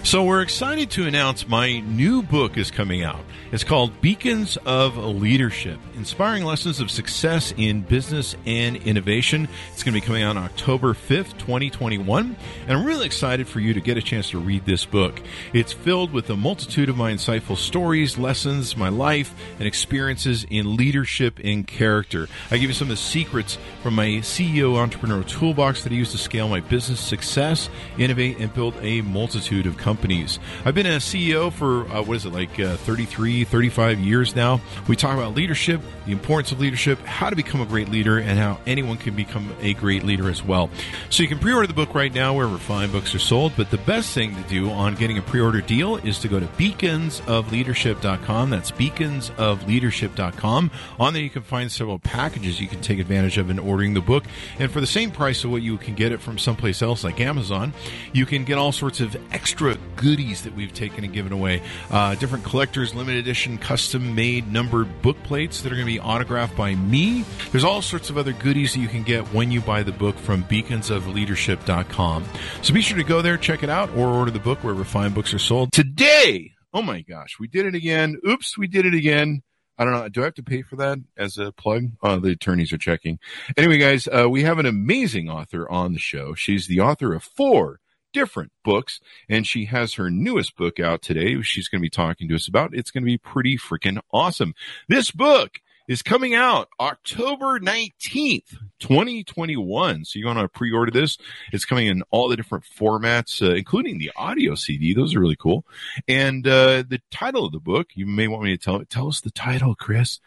[0.02, 3.20] So we're excited to announce my new book is coming out.
[3.52, 9.48] It's called Beacons of Leadership, Inspiring Lessons of Success in Business and Innovation.
[9.72, 12.36] It's going to be coming out on October 5th, 2021.
[12.66, 15.20] And I'm really excited for you to get a chance to read this book.
[15.52, 20.76] It's filled with a multitude of my insightful stories, lessons, my life, and experiences in
[20.76, 22.28] leadership and character.
[22.50, 26.12] I give you some of the secrets from my CEO entrepreneur toolbox that I use
[26.12, 30.40] to scale my business success, innovate, and build a multitude of companies.
[30.64, 34.60] I've been a CEO for, uh, what is it, like uh, 33, 35 years now.
[34.88, 38.40] We talk about leadership, the importance of leadership, how to become a great leader, and
[38.40, 40.68] how anyone can become a great leader as well.
[41.10, 43.52] So you can pre order the book right now wherever fine books are sold.
[43.56, 46.40] But the best thing to do on getting a pre order deal is to go
[46.40, 48.50] to beaconsofleadership.com.
[48.50, 50.70] That's beaconsofleadership.com.
[50.98, 54.00] On there, you can find several packages you can take advantage of in ordering the
[54.00, 54.24] book.
[54.58, 57.20] And for the same price of what you can get it from someplace else like
[57.20, 57.72] Amazon,
[58.12, 61.62] you can get all sorts of extra goodies that we've taken and given away.
[61.90, 66.00] Uh, different collectors, limited edition, custom made numbered book plates that are going to be
[66.00, 67.24] autographed by me.
[67.52, 70.16] There's all sorts of other goodies that you can get when you buy the book
[70.16, 72.24] from beaconsofleadership.com.
[72.62, 75.12] So be sure to go there, check it out, or order the book wherever fine
[75.12, 75.72] books are sold.
[75.72, 78.16] Today, oh my gosh, we did it again.
[78.26, 79.42] Oops, we did it again.
[79.78, 80.08] I don't know.
[80.08, 81.90] Do I have to pay for that as a plug?
[82.02, 83.18] Oh, the attorneys are checking.
[83.56, 86.34] Anyway, guys, uh, we have an amazing author on the show.
[86.34, 87.80] She's the author of four
[88.12, 91.42] different books, and she has her newest book out today.
[91.42, 92.74] She's going to be talking to us about.
[92.74, 94.54] It's going to be pretty freaking awesome.
[94.88, 100.04] This book is coming out October 19th, 2021.
[100.04, 101.18] So you're going to pre-order this.
[101.52, 104.94] It's coming in all the different formats, uh, including the audio CD.
[104.94, 105.64] Those are really cool.
[106.08, 109.20] And, uh, the title of the book, you may want me to tell, tell us
[109.20, 110.20] the title, Chris.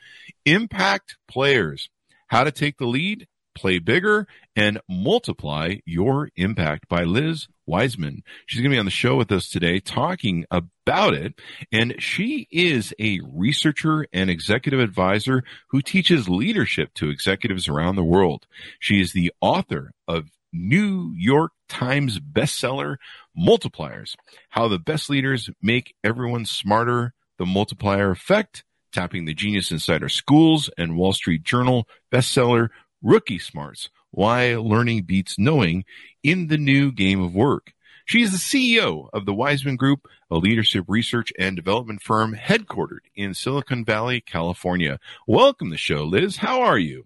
[0.45, 1.89] Impact Players.
[2.27, 8.23] How to take the lead, play bigger, and multiply your impact by Liz Wiseman.
[8.47, 11.35] She's going to be on the show with us today talking about it.
[11.71, 18.03] And she is a researcher and executive advisor who teaches leadership to executives around the
[18.03, 18.47] world.
[18.79, 22.97] She is the author of New York Times bestseller
[23.37, 24.15] Multipliers,
[24.49, 30.09] How the Best Leaders Make Everyone Smarter, the Multiplier Effect, tapping the genius inside our
[30.09, 32.69] schools and Wall Street Journal bestseller
[33.01, 35.85] Rookie Smarts why Learning Beats Knowing
[36.23, 37.73] in the New Game of Work.
[38.05, 43.05] She is the CEO of the Wiseman Group, a leadership research and development firm headquartered
[43.15, 44.99] in Silicon Valley, California.
[45.27, 46.37] Welcome to the show, Liz.
[46.37, 47.05] How are you?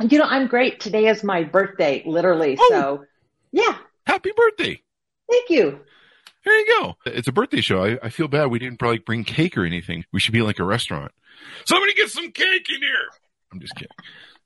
[0.00, 0.78] You know, I'm great.
[0.78, 2.56] Today is my birthday, literally.
[2.60, 3.04] Oh, so,
[3.50, 3.78] yeah.
[4.06, 4.82] Happy birthday.
[5.30, 5.80] Thank you.
[6.44, 6.96] There you go.
[7.06, 7.84] It's a birthday show.
[7.84, 10.04] I, I feel bad we didn't probably bring cake or anything.
[10.12, 11.12] We should be like a restaurant.
[11.64, 13.08] Somebody get some cake in here.
[13.52, 13.96] I'm just kidding.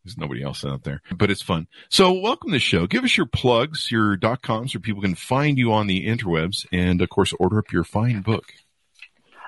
[0.07, 1.67] There's nobody else out there, but it's fun.
[1.89, 2.87] So welcome to the show.
[2.87, 6.65] Give us your plugs, your dot coms, so people can find you on the interwebs,
[6.71, 8.45] and of course, order up your fine book.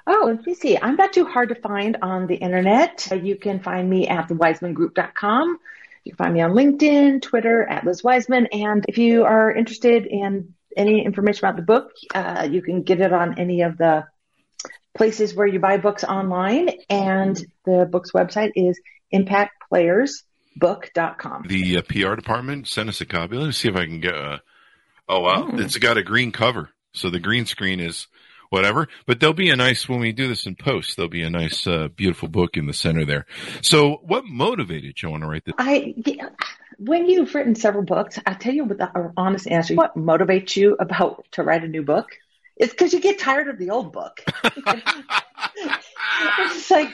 [0.08, 0.76] Oh, let me see.
[0.76, 3.06] I'm not too hard to find on the internet.
[3.22, 5.58] You can find me at thewisemangroup.com.
[6.02, 8.46] You can find me on LinkedIn, Twitter at Liz Wiseman.
[8.46, 13.00] And if you are interested in any information about the book, uh, you can get
[13.00, 14.06] it on any of the
[14.96, 16.70] places where you buy books online.
[16.90, 18.81] And the book's website is
[20.58, 21.44] impactplayersbook.com.
[21.49, 23.37] The uh, PR department sent us a copy.
[23.37, 24.14] Let me see if I can get.
[24.14, 24.38] Uh,
[25.08, 25.60] oh wow, mm.
[25.60, 28.08] it's got a green cover, so the green screen is
[28.50, 28.88] whatever.
[29.06, 30.96] But there'll be a nice when we do this in post.
[30.96, 33.26] There'll be a nice, uh, beautiful book in the center there.
[33.62, 35.55] So, what motivated you to write this?
[35.58, 35.94] I
[36.78, 39.75] when you've written several books, I'll tell you with an honest answer.
[39.75, 42.10] What motivates you about to write a new book?
[42.58, 44.20] It's because you get tired of the old book.
[46.38, 46.88] it's like,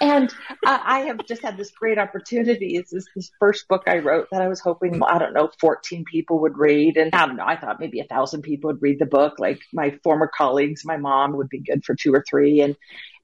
[0.00, 0.32] and
[0.64, 2.76] I, I, have just had this great opportunity.
[2.76, 6.04] It's this, this first book I wrote that I was hoping, I don't know, 14
[6.10, 6.96] people would read.
[6.96, 9.38] And I don't know, I thought maybe a thousand people would read the book.
[9.38, 12.60] Like my former colleagues, my mom would be good for two or three.
[12.62, 12.74] And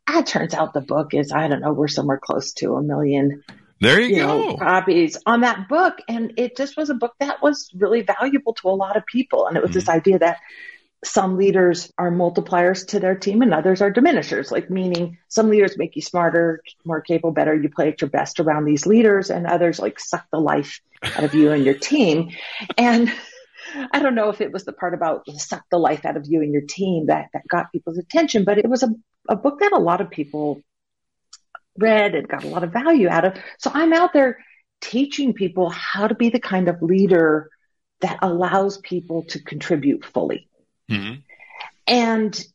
[0.09, 3.43] it turns out the book is, I don't know, we're somewhere close to a million
[3.81, 4.27] there you, you go.
[4.27, 5.99] Know, copies on that book.
[6.09, 9.47] And it just was a book that was really valuable to a lot of people.
[9.47, 9.79] And it was mm-hmm.
[9.79, 10.39] this idea that
[11.05, 15.77] some leaders are multipliers to their team and others are diminishers, like meaning some leaders
[15.77, 17.55] make you smarter, more capable, better.
[17.55, 21.25] You play at your best around these leaders and others like suck the life out
[21.25, 22.31] of you and your team.
[22.79, 23.13] And
[23.93, 26.43] I don't know if it was the part about suck the life out of you
[26.43, 28.91] and your team that, that got people's attention, but it was a,
[29.29, 30.63] a book that a lot of people
[31.79, 33.37] read and got a lot of value out of.
[33.59, 34.39] So I'm out there
[34.81, 37.51] teaching people how to be the kind of leader
[38.01, 40.49] that allows people to contribute fully.
[40.91, 41.21] Mm-hmm.
[41.87, 42.47] And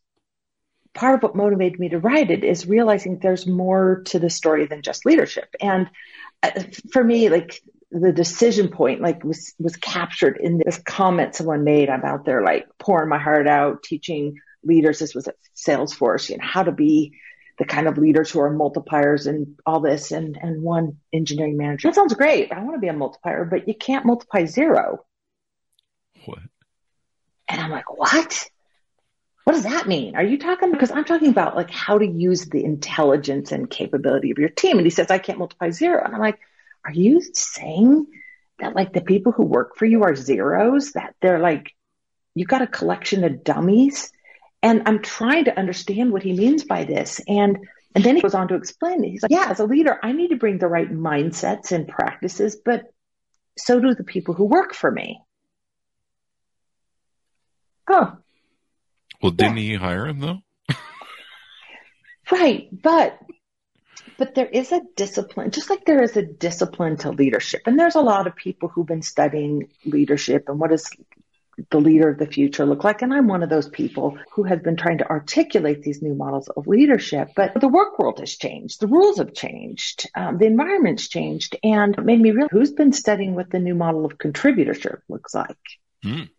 [0.94, 4.66] part of what motivated me to write it is realizing there's more to the story
[4.66, 5.56] than just leadership.
[5.62, 5.90] And
[6.44, 7.62] uh, for me, like
[7.92, 11.90] the decision point, like was, was captured in this comment someone made.
[11.90, 15.00] I'm out there like pouring my heart out, teaching leaders.
[15.00, 17.14] This was at Salesforce, you know, how to be
[17.58, 21.90] the kind of leaders who are multipliers and all this and, and one engineering manager.
[21.90, 22.52] That sounds great.
[22.52, 25.06] I want to be a multiplier, but you can't multiply zero.
[26.26, 26.40] What?
[27.50, 28.48] And I'm like, what?
[29.44, 30.16] What does that mean?
[30.16, 30.72] Are you talking?
[30.72, 34.78] Because I'm talking about like how to use the intelligence and capability of your team.
[34.78, 36.04] And he says, I can't multiply zero.
[36.04, 36.40] And I'm like,
[36.86, 38.06] are you saying
[38.60, 40.92] that like the people who work for you are zeros?
[40.92, 41.74] That they're like,
[42.36, 44.12] you got a collection of dummies?
[44.62, 47.20] And I'm trying to understand what he means by this.
[47.28, 47.58] And
[47.96, 49.04] and then he goes on to explain.
[49.04, 52.56] He's like, yeah, as a leader, I need to bring the right mindsets and practices,
[52.64, 52.84] but
[53.58, 55.22] so do the people who work for me.
[57.90, 58.18] Oh.
[59.22, 59.64] Well, didn't yeah.
[59.64, 60.40] he hire him though?
[62.32, 63.20] right, but
[64.18, 67.62] but there is a discipline, just like there is a discipline to leadership.
[67.66, 70.90] And there's a lot of people who've been studying leadership and what does
[71.70, 73.02] the leader of the future look like.
[73.02, 76.50] And I'm one of those people who has been trying to articulate these new models
[76.50, 77.30] of leadership.
[77.36, 78.80] But the work world has changed.
[78.80, 80.10] The rules have changed.
[80.16, 83.76] Um, the environment's changed and it made me realize who's been studying what the new
[83.76, 85.58] model of contributorship looks like.
[86.04, 86.30] Mm.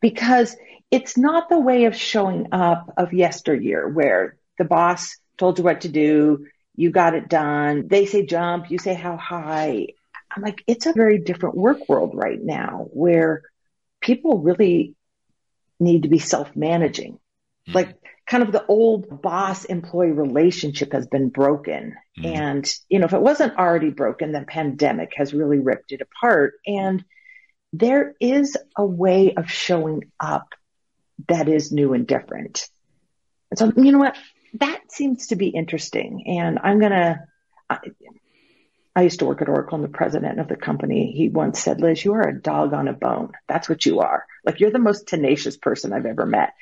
[0.00, 0.56] Because
[0.90, 5.82] it's not the way of showing up of yesteryear where the boss told you what
[5.82, 7.88] to do, you got it done.
[7.88, 9.88] They say jump, you say how high.
[10.34, 13.42] I'm like, it's a very different work world right now where
[14.00, 14.94] people really
[15.80, 17.14] need to be self managing.
[17.14, 17.72] Mm-hmm.
[17.72, 21.96] Like kind of the old boss employee relationship has been broken.
[22.18, 22.26] Mm-hmm.
[22.26, 26.54] And, you know, if it wasn't already broken, the pandemic has really ripped it apart.
[26.66, 27.04] And
[27.72, 30.54] there is a way of showing up
[31.28, 32.68] that is new and different.
[33.54, 34.16] So, you know what?
[34.54, 36.24] That seems to be interesting.
[36.26, 37.20] And I'm going to,
[38.96, 41.80] I used to work at Oracle and the president of the company, he once said,
[41.80, 43.32] Liz, you are a dog on a bone.
[43.46, 44.26] That's what you are.
[44.44, 46.54] Like you're the most tenacious person I've ever met.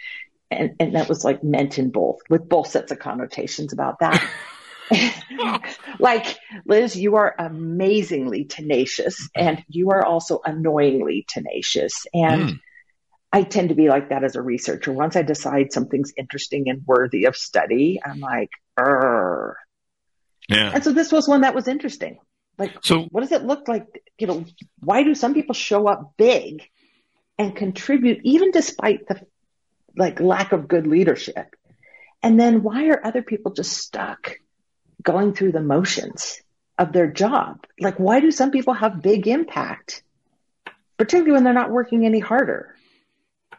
[0.51, 4.23] And, and that was like meant in both with both sets of connotations about that.
[5.99, 12.07] like Liz, you are amazingly tenacious and you are also annoyingly tenacious.
[12.13, 12.61] And mm.
[13.33, 14.93] I tend to be like that as a researcher.
[14.93, 19.55] Once I decide something's interesting and worthy of study, I'm like, Urgh.
[20.49, 20.71] Yeah.
[20.75, 22.19] And so this was one that was interesting.
[22.59, 24.03] Like, so what does it look like?
[24.19, 24.45] You know,
[24.79, 26.63] why do some people show up big
[27.39, 29.21] and contribute even despite the
[29.97, 31.55] like lack of good leadership?
[32.23, 34.39] And then why are other people just stuck
[35.07, 36.43] going through the motions
[36.77, 37.65] of their job?
[37.81, 40.03] Like, why do some people have big impact,
[40.99, 42.75] particularly when they're not working any harder?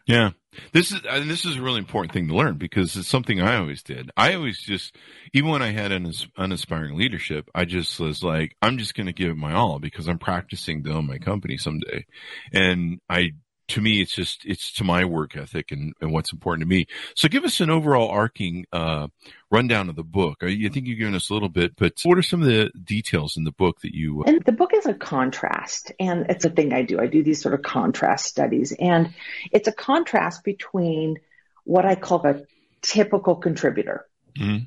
[0.06, 0.32] Yeah.
[0.72, 3.84] This is this is a really important thing to learn because it's something I always
[3.84, 4.10] did.
[4.18, 4.96] I always just,
[5.34, 9.14] even when I had an uninspiring leadership, I just was like, I'm just going to
[9.14, 12.06] give it my all because I'm practicing to own my company someday,
[12.54, 13.32] and I
[13.70, 16.88] to me, it's just it's to my work ethic and, and what's important to me.
[17.16, 19.08] So, give us an overall arcing uh,
[19.50, 20.38] rundown of the book.
[20.42, 22.72] I, I, think you've given us a little bit, but what are some of the
[22.84, 24.24] details in the book that you?
[24.24, 27.00] And the book is a contrast, and it's a thing I do.
[27.00, 29.14] I do these sort of contrast studies, and
[29.52, 31.18] it's a contrast between
[31.64, 32.42] what I call a
[32.82, 34.06] typical contributor.
[34.40, 34.66] Mm-hmm.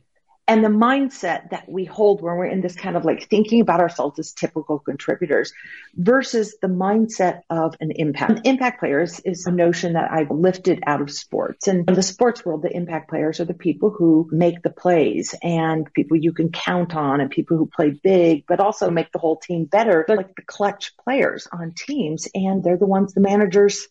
[0.50, 3.78] And the mindset that we hold when we're in this kind of like thinking about
[3.78, 5.52] ourselves as typical contributors
[5.94, 8.32] versus the mindset of an impact.
[8.32, 11.68] An impact players is a notion that I've lifted out of sports.
[11.68, 15.36] And in the sports world, the impact players are the people who make the plays
[15.40, 19.20] and people you can count on and people who play big, but also make the
[19.20, 20.04] whole team better.
[20.04, 23.86] They're like the clutch players on teams and they're the ones the managers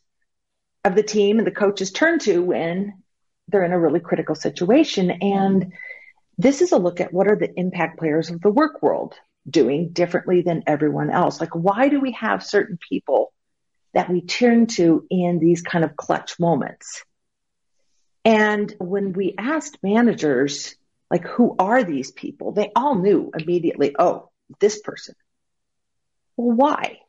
[0.84, 3.02] of the team and the coaches turn to when
[3.48, 5.10] they're in a really critical situation.
[5.10, 5.72] And
[6.40, 9.14] this is a look at what are the impact players of the work world
[9.48, 11.42] doing differently than everyone else.
[11.42, 13.34] Like, why do we have certain people
[13.94, 17.04] that we turn to in these kind of clutch moments?
[18.24, 20.76] And when we asked managers,
[21.12, 22.54] like, who are these people?
[22.54, 24.30] They all knew immediately, oh,
[24.62, 25.16] this person.
[26.38, 27.00] Well, why?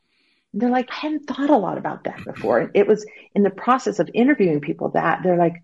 [0.51, 2.59] And they're like, I hadn't thought a lot about that before.
[2.59, 5.63] And it was in the process of interviewing people that they're like,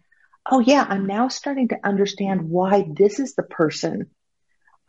[0.50, 4.08] oh yeah, I'm now starting to understand why this is the person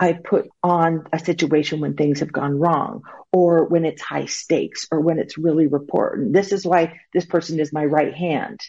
[0.01, 4.87] I put on a situation when things have gone wrong or when it's high stakes
[4.93, 6.33] or when it's really important.
[6.33, 8.61] This is why this person is my right hand.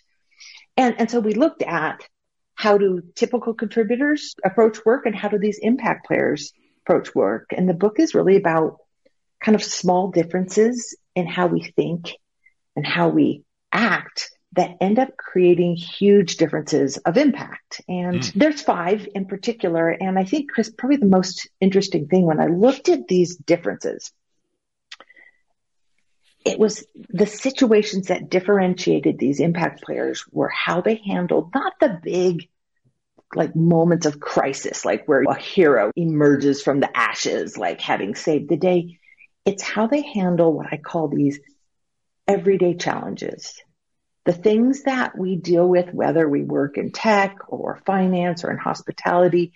[0.76, 2.02] And, and so we looked at
[2.56, 6.52] how do typical contributors approach work and how do these impact players
[6.84, 7.52] approach work?
[7.56, 8.78] And the book is really about
[9.40, 12.16] kind of small differences in how we think
[12.76, 17.82] and how we act that end up creating huge differences of impact.
[17.88, 18.34] And mm.
[18.34, 19.90] there's five in particular.
[19.90, 24.12] And I think, Chris, probably the most interesting thing when I looked at these differences,
[26.46, 32.00] it was the situations that differentiated these impact players were how they handled not the
[32.02, 32.50] big
[33.36, 38.50] like moments of crisis, like where a hero emerges from the ashes, like having saved
[38.50, 38.98] the day.
[39.46, 41.40] It's how they handle what I call these
[42.28, 43.62] everyday challenges
[44.30, 48.60] the things that we deal with, whether we work in tech or finance or in
[48.60, 49.54] hospitality,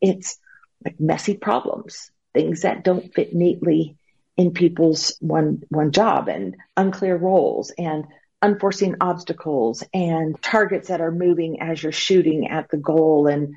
[0.00, 0.38] it's
[0.84, 3.96] like messy problems, things that don't fit neatly
[4.36, 8.04] in people's one, one job and unclear roles and
[8.40, 13.56] unforeseen obstacles and targets that are moving as you're shooting at the goal and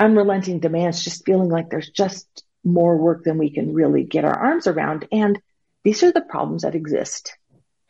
[0.00, 2.26] unrelenting demands, just feeling like there's just
[2.64, 5.06] more work than we can really get our arms around.
[5.12, 5.40] And
[5.84, 7.36] these are the problems that exist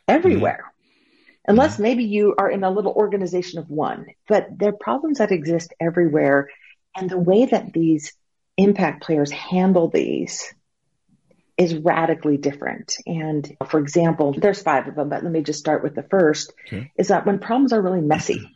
[0.07, 0.65] everywhere.
[0.65, 0.75] Mm-hmm
[1.49, 1.83] unless mm-hmm.
[1.83, 5.73] maybe you are in a little organization of one, but there are problems that exist
[5.81, 6.49] everywhere.
[6.95, 8.13] And the way that these
[8.55, 10.53] impact players handle these
[11.57, 12.95] is radically different.
[13.05, 16.53] And for example, there's five of them, but let me just start with the first
[16.67, 16.91] okay.
[16.97, 18.49] is that when problems are really messy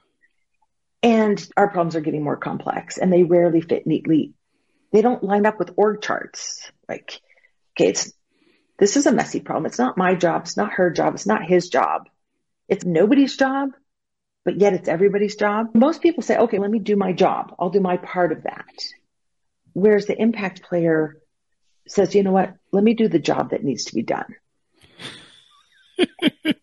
[1.02, 4.34] and our problems are getting more complex and they rarely fit neatly,
[4.94, 6.72] they don't line up with org charts.
[6.88, 7.20] Like,
[7.76, 8.14] okay, it's,
[8.78, 9.66] this is a messy problem.
[9.66, 10.44] It's not my job.
[10.44, 11.16] It's not her job.
[11.16, 12.08] It's not his job.
[12.74, 13.70] It's nobody's job,
[14.46, 15.68] but yet it's everybody's job.
[15.75, 17.53] Most people say, okay, let me do my job.
[17.60, 18.65] I'll do my part of that.
[19.74, 21.22] Whereas the impact player
[21.88, 22.56] says, you know what?
[22.72, 24.36] Let me do the job that needs to be done.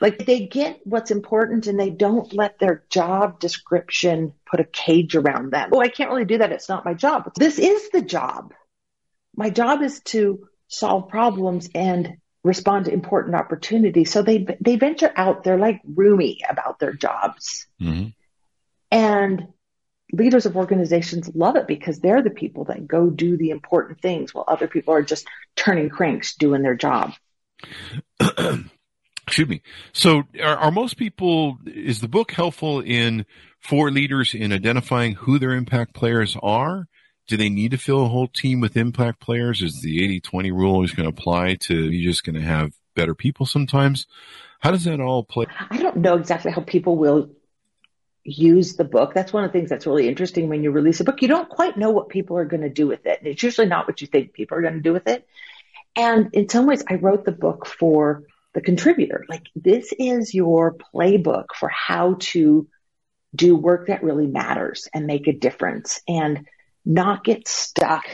[0.00, 5.16] like they get what's important and they don't let their job description put a cage
[5.16, 5.70] around them.
[5.72, 6.52] Oh, I can't really do that.
[6.52, 7.32] It's not my job.
[7.34, 8.54] This is the job.
[9.34, 14.10] My job is to solve problems and respond to important opportunities.
[14.10, 15.44] So they they venture out.
[15.44, 18.08] They're like roomy about their jobs, mm-hmm.
[18.90, 19.48] and
[20.12, 24.34] leaders of organizations love it because they're the people that go do the important things
[24.34, 27.12] while other people are just turning cranks doing their job.
[29.26, 29.62] Excuse me.
[29.92, 31.58] So, are, are most people?
[31.64, 33.24] Is the book helpful in
[33.60, 36.88] for leaders in identifying who their impact players are?
[37.32, 39.62] Do they need to fill a whole team with impact players?
[39.62, 42.74] Is the 80 20 rule always going to apply to you just going to have
[42.94, 44.06] better people sometimes?
[44.60, 45.46] How does that all play?
[45.70, 47.30] I don't know exactly how people will
[48.22, 49.14] use the book.
[49.14, 51.22] That's one of the things that's really interesting when you release a book.
[51.22, 53.20] You don't quite know what people are going to do with it.
[53.22, 55.26] It's usually not what you think people are going to do with it.
[55.96, 59.24] And in some ways, I wrote the book for the contributor.
[59.26, 62.68] Like, this is your playbook for how to
[63.34, 66.02] do work that really matters and make a difference.
[66.06, 66.46] And
[66.84, 68.04] not get stuck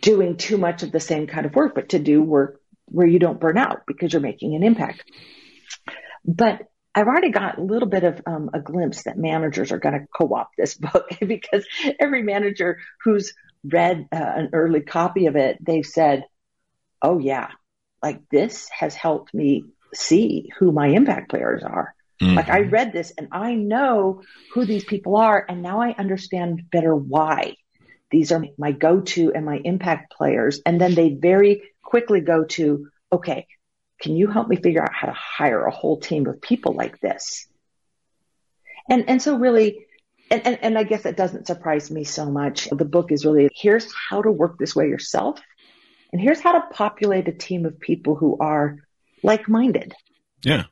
[0.00, 3.18] doing too much of the same kind of work, but to do work where you
[3.18, 5.04] don't burn out because you're making an impact.
[6.24, 6.62] But
[6.94, 10.06] I've already got a little bit of um, a glimpse that managers are going to
[10.16, 11.66] co-opt this book because
[12.00, 13.34] every manager who's
[13.64, 16.24] read uh, an early copy of it, they've said,
[17.02, 17.48] "Oh yeah,
[18.02, 22.34] like this has helped me see who my impact players are." Mm-hmm.
[22.34, 24.22] Like I read this and I know
[24.52, 27.56] who these people are and now I understand better why.
[28.10, 30.60] These are my go-to and my impact players.
[30.64, 33.46] And then they very quickly go to, okay,
[34.00, 37.00] can you help me figure out how to hire a whole team of people like
[37.00, 37.46] this?
[38.88, 39.86] And, and so really
[40.30, 42.68] and, and, and I guess it doesn't surprise me so much.
[42.70, 45.40] The book is really here's how to work this way yourself,
[46.12, 48.76] and here's how to populate a team of people who are
[49.22, 49.94] like minded.
[50.44, 50.64] Yeah.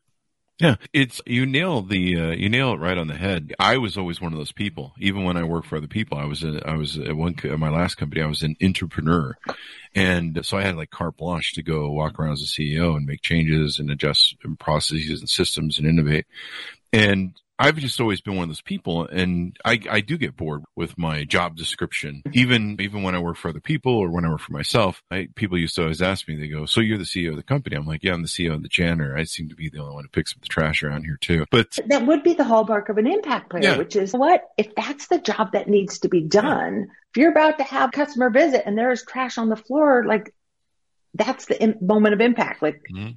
[0.59, 3.53] Yeah, it's you nail the uh, you nail it right on the head.
[3.59, 4.95] I was always one of those people.
[4.99, 7.69] Even when I worked for other people, I was a, I was at one my
[7.69, 8.23] last company.
[8.23, 9.37] I was an entrepreneur,
[9.95, 13.05] and so I had like carte blanche to go walk around as a CEO and
[13.05, 16.25] make changes and adjust processes and systems and innovate.
[16.91, 20.65] And I've just always been one of those people, and I, I do get bored
[20.75, 22.23] with my job description.
[22.33, 25.29] Even even when I work for other people or when I work for myself, I,
[25.37, 26.37] people used to always ask me.
[26.37, 28.53] They go, "So you're the CEO of the company?" I'm like, "Yeah, I'm the CEO
[28.55, 29.17] of the janitor.
[29.17, 31.47] I seem to be the only one who picks up the trash around here too."
[31.51, 33.79] But that would be the hallmark of an impact player, Yeah.
[33.79, 36.89] which is what if that's the job that needs to be done.
[37.15, 40.35] If you're about to have customer visit and there is trash on the floor, like
[41.15, 42.61] that's the im- moment of impact.
[42.61, 43.13] Like mm-hmm.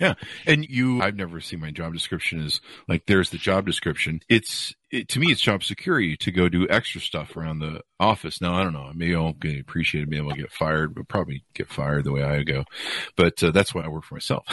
[0.00, 0.14] Yeah.
[0.46, 4.20] And you, I've never seen my job description as like, there's the job description.
[4.30, 8.40] It's, it, to me, it's job security to go do extra stuff around the office.
[8.40, 8.90] Now, I don't know.
[8.94, 12.42] Maybe I'll get appreciated able to get fired, but probably get fired the way I
[12.42, 12.64] go.
[13.14, 14.44] But uh, that's why I work for myself.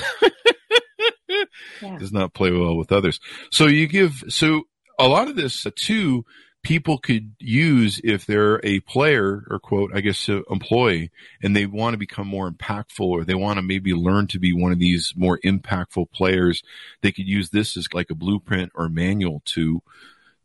[1.30, 1.44] Yeah.
[1.98, 3.22] Does not play well with others.
[3.50, 4.64] So you give, so
[5.00, 6.26] a lot of this uh, too,
[6.68, 11.94] people could use if they're a player or quote, I guess, employee and they want
[11.94, 15.14] to become more impactful or they want to maybe learn to be one of these
[15.16, 16.64] more impactful players.
[17.02, 19.82] They could use this as like a blueprint or manual to,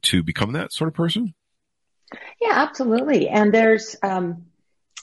[0.02, 1.34] to become that sort of person.
[2.40, 3.28] Yeah, absolutely.
[3.28, 4.44] And there's um,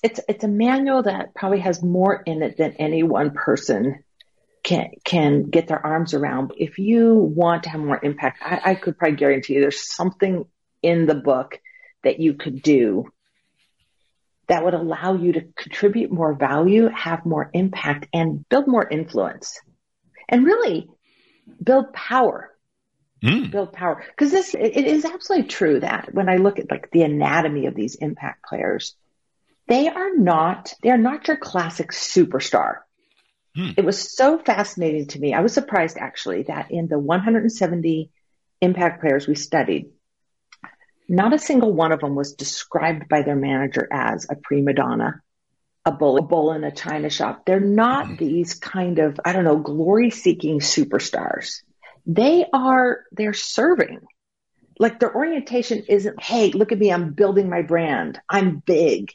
[0.01, 4.05] it's it's a manual that probably has more in it than any one person
[4.63, 6.53] can can get their arms around.
[6.55, 10.45] If you want to have more impact, I, I could probably guarantee you there's something
[10.81, 11.59] in the book
[12.03, 13.12] that you could do
[14.48, 19.59] that would allow you to contribute more value, have more impact, and build more influence,
[20.27, 20.89] and really
[21.63, 22.51] build power.
[23.24, 23.51] Mm.
[23.51, 24.01] build power.
[24.07, 27.75] Because this it is absolutely true that when i look at like the anatomy of
[27.75, 28.95] these impact players
[29.69, 32.77] they are not they are not your classic superstar.
[33.56, 33.71] Hmm.
[33.77, 35.34] it was so fascinating to me.
[35.34, 38.10] I was surprised actually that in the 170
[38.62, 39.89] impact players we studied
[41.10, 45.22] not a single one of them was described by their manager as a prima donna
[45.86, 47.45] a bull, a bull in a china shop.
[47.45, 48.15] They're not mm-hmm.
[48.15, 51.62] these kind of i don't know glory seeking superstars.
[52.06, 54.00] They are they're serving.
[54.78, 58.19] Like their orientation isn't hey look at me i'm building my brand.
[58.30, 59.13] I'm big.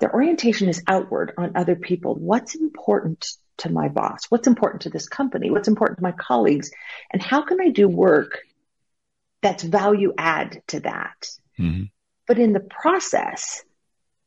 [0.00, 2.14] Their orientation is outward on other people.
[2.14, 3.26] What's important
[3.58, 4.26] to my boss?
[4.28, 5.50] What's important to this company?
[5.50, 6.70] What's important to my colleagues?
[7.10, 8.40] And how can i do work
[9.46, 11.18] that's value add to that
[11.58, 11.90] Mhm.
[12.28, 13.62] but in the process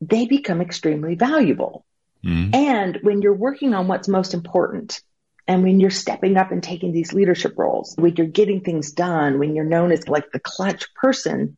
[0.00, 1.84] they become extremely valuable
[2.24, 2.54] Mhm.
[2.54, 5.00] and when you're working on what's most important,
[5.46, 9.38] and when you're stepping up and taking these leadership roles, when you're getting things done,
[9.38, 11.56] when you're known as like the clutch person,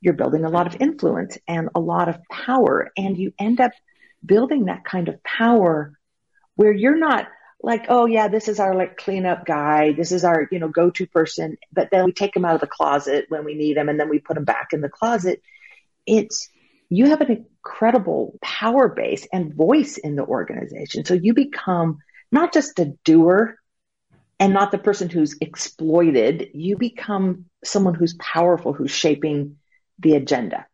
[0.00, 2.90] you're building a lot of influence and a lot of power.
[2.96, 3.72] And you end up
[4.24, 5.92] building that kind of power
[6.54, 7.28] where you're not
[7.60, 9.92] like, oh yeah, this is our like cleanup guy.
[9.92, 11.58] This is our, you know, go-to person.
[11.72, 14.08] But then we take them out of the closet when we need them and then
[14.08, 15.42] we put them back in the closet.
[16.06, 16.48] It's,
[16.88, 21.04] you have an incredible power base and voice in the organization.
[21.04, 21.98] So you become
[22.30, 23.56] not just a doer
[24.38, 26.50] and not the person who's exploited.
[26.54, 29.56] You become someone who's powerful, who's shaping
[29.98, 30.66] the agenda.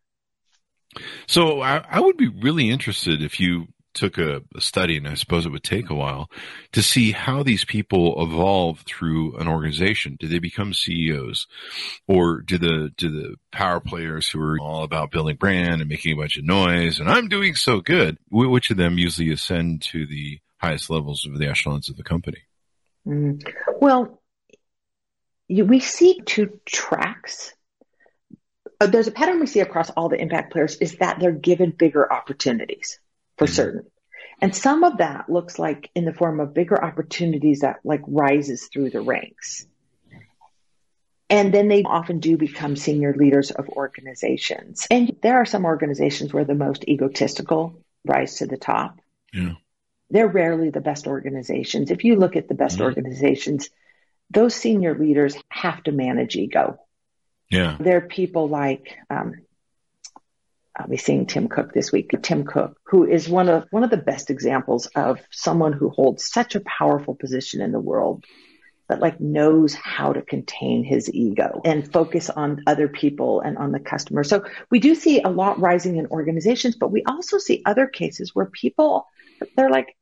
[1.27, 5.15] So I, I would be really interested if you took a, a study, and I
[5.15, 6.31] suppose it would take a while,
[6.73, 10.17] to see how these people evolve through an organization.
[10.19, 11.47] Do they become CEOs,
[12.07, 16.13] or do the do the power players who are all about building brand and making
[16.13, 18.19] a bunch of noise and I'm doing so good?
[18.31, 22.43] Which of them usually ascend to the highest levels of the echelons of the company?
[23.07, 23.47] Mm.
[23.81, 24.23] Well,
[25.49, 27.53] we see two tracks.
[28.81, 31.71] Uh, there's a pattern we see across all the impact players is that they're given
[31.71, 32.99] bigger opportunities
[33.37, 33.51] for Mhm.
[33.51, 33.91] certain.
[34.41, 38.69] And some of that looks like in the form of bigger opportunities that like rises
[38.73, 39.67] through the ranks.
[41.31, 44.87] And then they often do become senior leaders of organizations.
[44.91, 49.01] And there are some organizations where the most egotistical rise to the top
[49.33, 49.55] Yeah.
[50.11, 51.91] they're rarely the best organizations.
[51.91, 52.83] If you look at the best Mhm.
[52.85, 53.71] organizations,
[54.31, 56.79] those senior leaders have to manage ego.
[57.51, 57.79] Yeah.
[57.81, 59.44] There are people like, um,
[60.77, 62.11] I'll be seeing Tim Cook this week.
[62.23, 66.25] Tim Cook, who is one of one of the best examples of someone who holds
[66.25, 68.25] such a powerful position in the world,
[68.89, 73.71] but like knows how to contain his ego and focus on other people and on
[73.71, 74.25] the customer.
[74.25, 78.35] So we do see a lot rising in organizations, but we also see other cases
[78.35, 79.07] where people
[79.57, 79.97] they're like,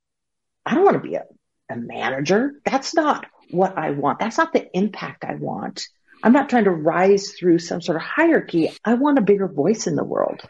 [0.65, 1.25] I don't want to be a,
[1.71, 2.55] a manager.
[2.65, 4.21] That's not what I want.
[4.21, 5.87] That's not the impact I want.
[6.23, 8.73] I'm not trying to rise through some sort of hierarchy.
[8.85, 10.41] I want a bigger voice in the world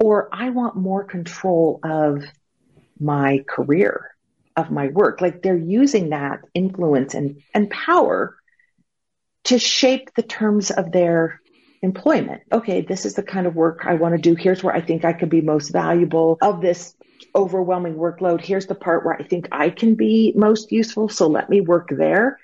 [0.00, 2.24] or I want more control of
[2.98, 4.10] my career,
[4.56, 5.20] of my work.
[5.20, 8.36] Like they're using that influence and, and power
[9.44, 11.40] to shape the terms of their
[11.82, 12.42] employment.
[12.50, 14.34] Okay, this is the kind of work I want to do.
[14.34, 16.96] Here's where I think I could be most valuable of this
[17.34, 18.40] overwhelming workload.
[18.40, 21.08] Here's the part where I think I can be most useful.
[21.08, 22.38] So let me work there.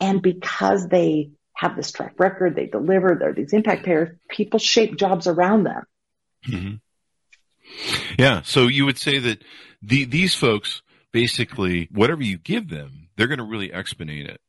[0.00, 4.96] And because they have this track record, they deliver, they're these impact players, people shape
[4.96, 5.84] jobs around them.
[6.46, 6.74] Mm-hmm.
[8.18, 8.42] Yeah.
[8.42, 9.42] So you would say that
[9.82, 10.82] the, these folks
[11.12, 14.40] basically, whatever you give them, they're going to really exponate it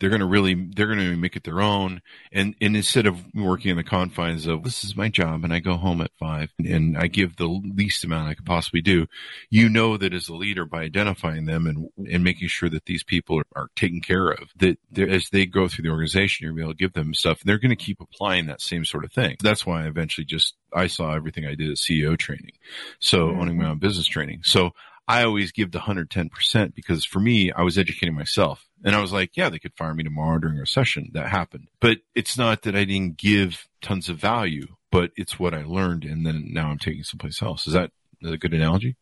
[0.00, 2.00] they're going to really they're going to make it their own
[2.32, 5.60] and and instead of working in the confines of this is my job and i
[5.60, 9.06] go home at five and i give the least amount i could possibly do
[9.50, 13.04] you know that as a leader by identifying them and and making sure that these
[13.04, 16.72] people are, are taken care of that as they go through the organization you're able
[16.72, 19.36] to give them stuff and they're going to keep applying that same sort of thing
[19.42, 22.52] that's why i eventually just i saw everything i did at ceo training
[22.98, 23.40] so mm-hmm.
[23.40, 24.72] owning my own business training so
[25.10, 28.64] I always give the 110% because for me, I was educating myself.
[28.84, 31.10] And I was like, yeah, they could fire me tomorrow during a session.
[31.12, 31.68] That happened.
[31.80, 36.04] But it's not that I didn't give tons of value, but it's what I learned.
[36.04, 37.66] And then now I'm taking someplace else.
[37.66, 37.90] Is that
[38.24, 38.96] a good analogy?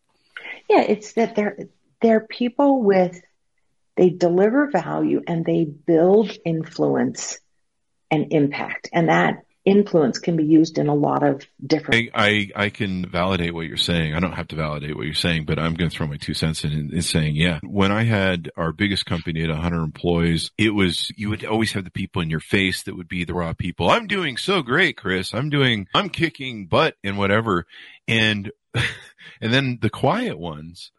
[0.69, 1.57] Yeah, it's that they're,
[2.01, 3.21] they're people with,
[3.95, 7.39] they deliver value and they build influence
[8.11, 8.89] and impact.
[8.93, 12.09] And that influence can be used in a lot of different.
[12.13, 14.13] I, I, I can validate what you're saying.
[14.13, 16.33] I don't have to validate what you're saying, but I'm going to throw my two
[16.33, 20.71] cents in, in saying, yeah, when I had our biggest company at 100 employees, it
[20.73, 23.53] was, you would always have the people in your face that would be the raw
[23.53, 23.89] people.
[23.89, 25.33] I'm doing so great, Chris.
[25.33, 27.65] I'm doing, I'm kicking butt and whatever.
[28.07, 30.91] And, and then the quiet ones,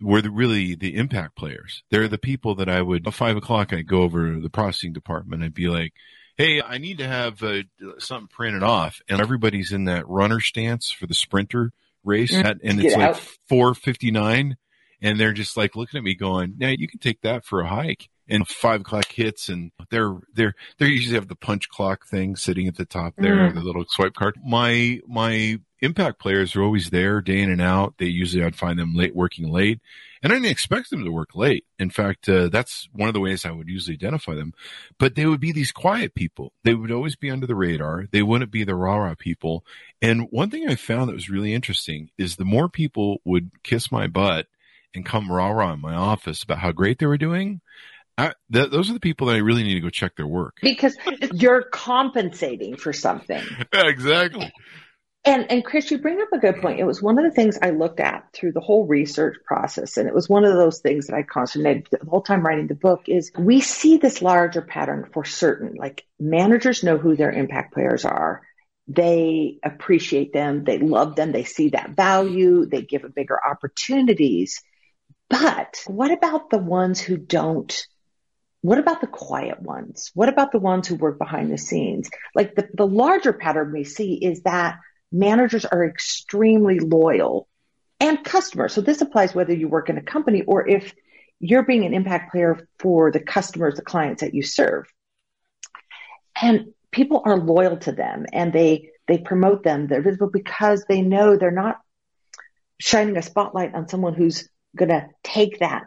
[0.00, 1.82] were the, really the impact players.
[1.90, 4.92] They're the people that I would, at five o'clock, I'd go over to the processing
[4.92, 5.42] department.
[5.42, 5.94] I'd be like,
[6.36, 7.62] hey, I need to have uh,
[7.98, 11.72] something printed off, and everybody's in that runner stance for the sprinter
[12.04, 12.58] race, mm-hmm.
[12.62, 13.16] and it's like
[13.48, 14.56] four fifty nine,
[15.00, 17.68] and they're just like looking at me, going, "Yeah, you can take that for a
[17.68, 22.34] hike." And five o'clock hits, and they're they're they usually have the punch clock thing
[22.34, 23.56] sitting at the top there, mm-hmm.
[23.56, 24.36] the little swipe card.
[24.44, 27.94] My my impact players are always there day in and out.
[27.98, 29.80] They usually I'd find them late working late,
[30.22, 31.64] and I didn't expect them to work late.
[31.78, 34.54] In fact, uh, that's one of the ways I would usually identify them.
[34.98, 36.52] But they would be these quiet people.
[36.64, 38.06] They would always be under the radar.
[38.10, 39.64] They wouldn't be the rah rah people.
[40.00, 43.92] And one thing I found that was really interesting is the more people would kiss
[43.92, 44.46] my butt
[44.94, 47.60] and come rah rah in my office about how great they were doing.
[48.18, 50.56] I, th- those are the people that I really need to go check their work
[50.62, 50.96] because
[51.34, 53.42] you're compensating for something.
[53.72, 54.50] Exactly.
[55.26, 56.78] And, and Chris, you bring up a good point.
[56.78, 59.96] It was one of the things I looked at through the whole research process.
[59.96, 62.76] And it was one of those things that I concentrated the whole time writing the
[62.76, 67.74] book is we see this larger pattern for certain, like managers know who their impact
[67.74, 68.42] players are.
[68.86, 70.62] They appreciate them.
[70.62, 71.32] They love them.
[71.32, 72.64] They see that value.
[72.64, 74.62] They give them bigger opportunities.
[75.28, 77.86] But what about the ones who don't
[78.62, 80.10] what about the quiet ones?
[80.14, 82.10] What about the ones who work behind the scenes?
[82.34, 84.78] Like the, the larger pattern we see is that
[85.12, 87.48] managers are extremely loyal
[88.00, 88.74] and customers.
[88.74, 90.94] So this applies whether you work in a company or if
[91.38, 94.86] you're being an impact player for the customers, the clients that you serve.
[96.40, 99.86] And people are loyal to them and they, they promote them.
[99.86, 101.78] They're visible because they know they're not
[102.78, 105.84] shining a spotlight on someone who's going to take that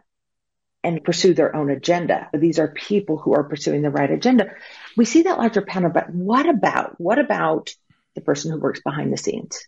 [0.84, 2.29] and pursue their own agenda.
[2.34, 4.51] These are people who are pursuing the right agenda.
[4.95, 7.71] We see that larger pattern, but what about, what about
[8.19, 9.65] the person who works behind the scenes,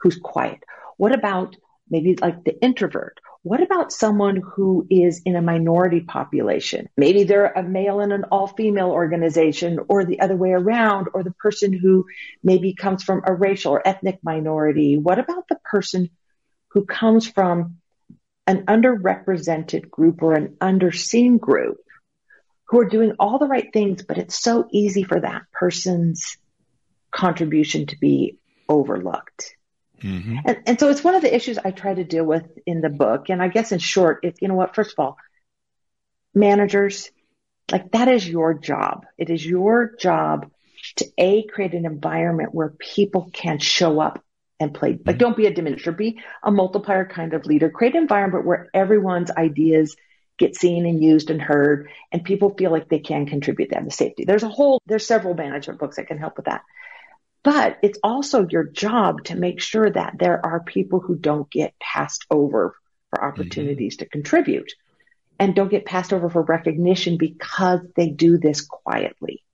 [0.00, 0.60] who's quiet?
[0.96, 1.56] What about
[1.88, 3.18] maybe like the introvert?
[3.42, 6.88] What about someone who is in a minority population?
[6.96, 11.22] Maybe they're a male in an all female organization or the other way around, or
[11.22, 12.06] the person who
[12.42, 14.98] maybe comes from a racial or ethnic minority.
[14.98, 16.10] What about the person
[16.70, 17.76] who comes from
[18.48, 21.78] an underrepresented group or an underseen group
[22.68, 26.36] who are doing all the right things, but it's so easy for that person's
[27.16, 29.56] contribution to be overlooked.
[30.02, 30.36] Mm-hmm.
[30.44, 32.90] And, and so it's one of the issues I try to deal with in the
[32.90, 33.30] book.
[33.30, 35.16] And I guess in short, if you know what, first of all,
[36.34, 37.10] managers,
[37.72, 39.06] like that is your job.
[39.16, 40.50] It is your job
[40.96, 44.22] to A, create an environment where people can show up
[44.60, 44.92] and play.
[44.92, 45.02] Mm-hmm.
[45.06, 47.70] Like don't be a diminisher, be a multiplier kind of leader.
[47.70, 49.96] Create an environment where everyone's ideas
[50.38, 53.90] get seen and used and heard and people feel like they can contribute to the
[53.90, 54.26] safety.
[54.26, 56.62] There's a whole, there's several management books that can help with that.
[57.46, 61.78] But it's also your job to make sure that there are people who don't get
[61.78, 62.74] passed over
[63.10, 64.02] for opportunities mm-hmm.
[64.02, 64.72] to contribute
[65.38, 69.44] and don't get passed over for recognition because they do this quietly.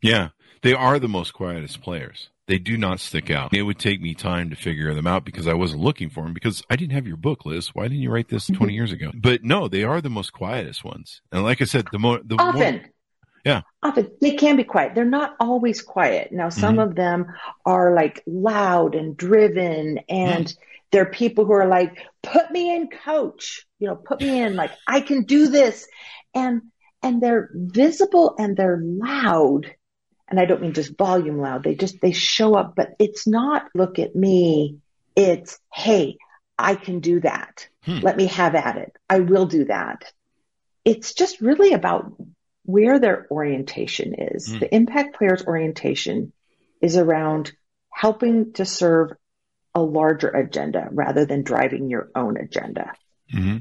[0.00, 0.30] Yeah.
[0.62, 2.30] They are the most quietest players.
[2.46, 3.52] They do not stick out.
[3.54, 6.32] It would take me time to figure them out because I wasn't looking for them
[6.32, 7.74] because I didn't have your book, Liz.
[7.74, 9.10] Why didn't you write this 20 years ago?
[9.14, 11.20] But no, they are the most quietest ones.
[11.30, 12.76] And like I said, the more, the often.
[12.76, 12.84] more,
[13.44, 13.62] yeah.
[13.82, 14.94] Often they can be quiet.
[14.94, 16.32] They're not always quiet.
[16.32, 16.90] Now, some mm-hmm.
[16.90, 17.26] of them
[17.66, 20.56] are like loud and driven and mm.
[20.90, 24.70] they're people who are like, put me in coach, you know, put me in like,
[24.88, 25.86] I can do this.
[26.34, 26.62] And,
[27.02, 29.74] and they're visible and they're loud
[30.26, 31.62] and I don't mean just volume loud.
[31.62, 34.78] They just, they show up, but it's not look at me.
[35.14, 36.16] It's, Hey,
[36.58, 37.68] I can do that.
[37.82, 37.98] Hmm.
[37.98, 38.96] Let me have at it.
[39.08, 40.10] I will do that.
[40.84, 42.14] It's just really about
[42.64, 44.48] where their orientation is.
[44.48, 44.58] Hmm.
[44.58, 46.32] The impact player's orientation
[46.80, 47.52] is around
[47.90, 49.12] helping to serve
[49.74, 52.92] a larger agenda rather than driving your own agenda.
[53.34, 53.58] Mm-hmm.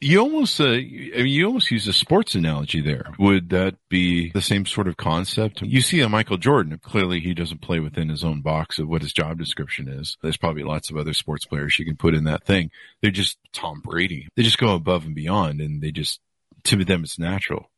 [0.00, 3.12] You almost, uh, you almost use a sports analogy there.
[3.18, 5.60] Would that be the same sort of concept?
[5.60, 6.78] You see a Michael Jordan.
[6.82, 10.16] Clearly, he doesn't play within his own box of what his job description is.
[10.22, 12.70] There's probably lots of other sports players you can put in that thing.
[13.02, 14.28] They're just Tom Brady.
[14.36, 16.20] They just go above and beyond, and they just
[16.64, 17.70] to them it's natural.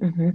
[0.00, 0.30] Mm-hmm.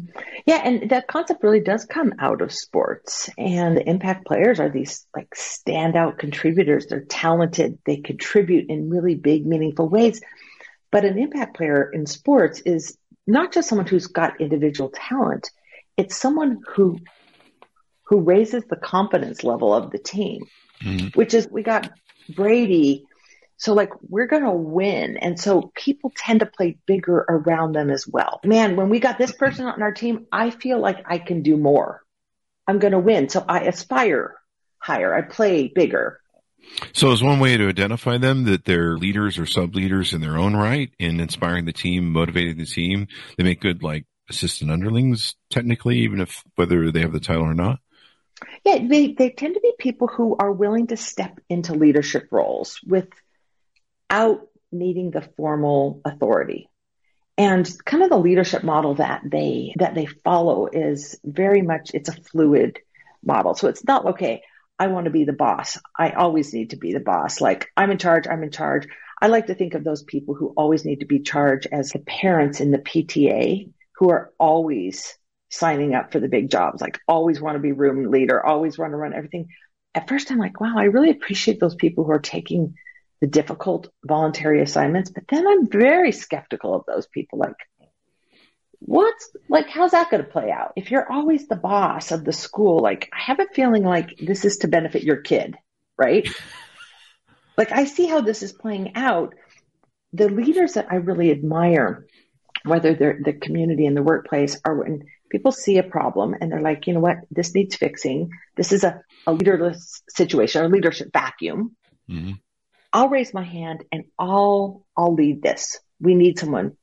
[0.46, 3.30] Yeah, and that concept really does come out of sports.
[3.38, 6.88] And the impact players are these like standout contributors.
[6.88, 7.80] They're talented.
[7.86, 10.22] They contribute in really big, meaningful ways.
[10.92, 15.50] But an impact player in sports is not just someone who's got individual talent.
[15.98, 17.00] It's someone who
[18.04, 20.46] who raises the confidence level of the team,
[20.84, 21.08] mm-hmm.
[21.18, 21.90] which is we got
[22.36, 23.06] Brady
[23.64, 25.16] so like we're going to win.
[25.16, 28.42] And so people tend to play bigger around them as well.
[28.44, 31.56] Man, when we got this person on our team, I feel like I can do
[31.56, 32.02] more.
[32.68, 33.30] I'm going to win.
[33.30, 34.36] So I aspire
[34.80, 35.16] higher.
[35.16, 36.20] I play bigger.
[36.92, 40.38] So is one way to identify them that they're leaders or sub leaders in their
[40.38, 43.08] own right in inspiring the team, motivating the team.
[43.38, 47.54] They make good like assistant underlings technically, even if whether they have the title or
[47.54, 47.80] not.
[48.66, 52.82] Yeah, they, they tend to be people who are willing to step into leadership roles
[52.86, 53.08] with
[54.14, 56.70] without needing the formal authority.
[57.38, 62.10] And kind of the leadership model that they that they follow is very much it's
[62.10, 62.80] a fluid
[63.24, 63.56] model.
[63.56, 64.44] So it's not okay,
[64.78, 65.80] I want to be the boss.
[65.98, 67.42] I always need to be the boss.
[67.42, 68.88] Like I'm in charge, I'm in charge.
[69.20, 72.00] I like to think of those people who always need to be charged as the
[72.00, 75.18] parents in the PTA who are always
[75.50, 78.92] signing up for the big jobs, like always want to be room leader, always want
[78.92, 79.48] to run everything.
[79.96, 82.76] At first I'm like, wow, I really appreciate those people who are taking
[83.24, 85.10] the difficult voluntary assignments.
[85.10, 87.40] But then I'm very skeptical of those people.
[87.40, 87.56] Like,
[88.80, 90.74] what's like, how's that going to play out?
[90.76, 94.44] If you're always the boss of the school, like, I have a feeling like this
[94.44, 95.56] is to benefit your kid,
[95.98, 96.28] right?
[97.58, 99.36] like, I see how this is playing out.
[100.12, 102.06] The leaders that I really admire,
[102.66, 106.60] whether they're the community in the workplace are when people see a problem and they're
[106.60, 108.32] like, you know what, this needs fixing.
[108.58, 111.78] This is a, a leaderless situation, a leadership vacuum.
[112.10, 112.34] Mm-hmm.
[112.94, 115.80] I'll raise my hand and I'll, I'll lead this.
[116.00, 116.78] We need someone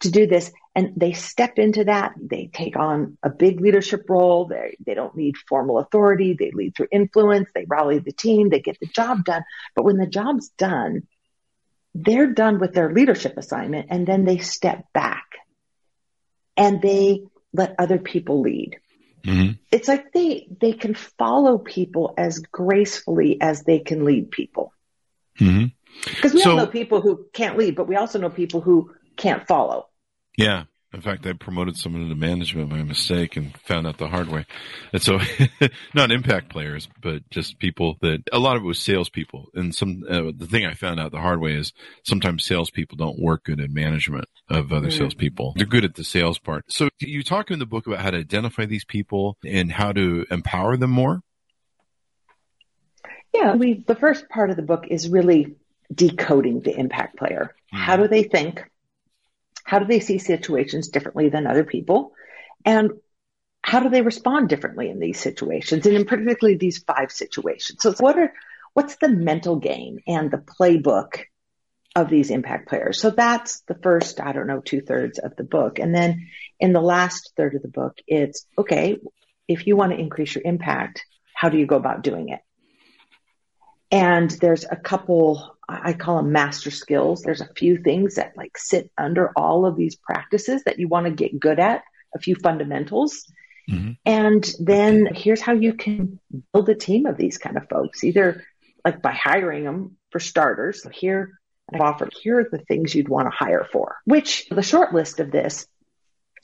[0.00, 0.52] to do this.
[0.76, 2.14] And they step into that.
[2.20, 4.46] They take on a big leadership role.
[4.46, 6.36] They, they don't need formal authority.
[6.38, 7.48] They lead through influence.
[7.54, 8.48] They rally the team.
[8.48, 9.42] They get the job done.
[9.74, 11.02] But when the job's done,
[11.94, 15.24] they're done with their leadership assignment and then they step back
[16.56, 18.76] and they let other people lead.
[19.24, 19.52] Mm-hmm.
[19.70, 24.72] It's like they, they can follow people as gracefully as they can lead people.
[25.38, 25.66] Mm-hmm.
[26.04, 26.36] Because mm-hmm.
[26.36, 29.46] we so, all know people who can't lead, but we also know people who can't
[29.46, 29.88] follow.
[30.36, 30.64] Yeah.
[30.94, 34.46] In fact, I promoted someone into management by mistake and found out the hard way.
[34.92, 35.18] And so,
[35.94, 39.46] not impact players, but just people that a lot of it was salespeople.
[39.54, 41.72] And some uh, the thing I found out the hard way is
[42.04, 44.96] sometimes salespeople don't work good in management of other mm.
[44.96, 45.54] salespeople.
[45.56, 46.64] They're good at the sales part.
[46.68, 50.26] So you talk in the book about how to identify these people and how to
[50.30, 51.22] empower them more.
[53.34, 55.56] Yeah, we the first part of the book is really
[55.92, 57.54] decoding the impact player.
[57.72, 57.82] Mm-hmm.
[57.82, 58.62] How do they think?
[59.64, 62.12] How do they see situations differently than other people?
[62.64, 62.92] And
[63.60, 65.86] how do they respond differently in these situations?
[65.86, 67.82] And in particularly these five situations.
[67.82, 68.32] So what are
[68.74, 71.24] what's the mental game and the playbook
[71.96, 73.00] of these impact players?
[73.00, 75.78] So that's the first, I don't know, two thirds of the book.
[75.78, 76.28] And then
[76.60, 78.98] in the last third of the book, it's okay,
[79.48, 82.40] if you want to increase your impact, how do you go about doing it?
[83.94, 87.22] And there's a couple, I call them master skills.
[87.22, 91.06] There's a few things that like sit under all of these practices that you want
[91.06, 93.24] to get good at, a few fundamentals.
[93.70, 93.92] Mm-hmm.
[94.04, 96.18] And then here's how you can
[96.52, 98.44] build a team of these kind of folks, either
[98.84, 100.84] like by hiring them for starters.
[100.92, 101.38] Here,
[101.72, 105.20] I've offered here are the things you'd want to hire for, which the short list
[105.20, 105.68] of this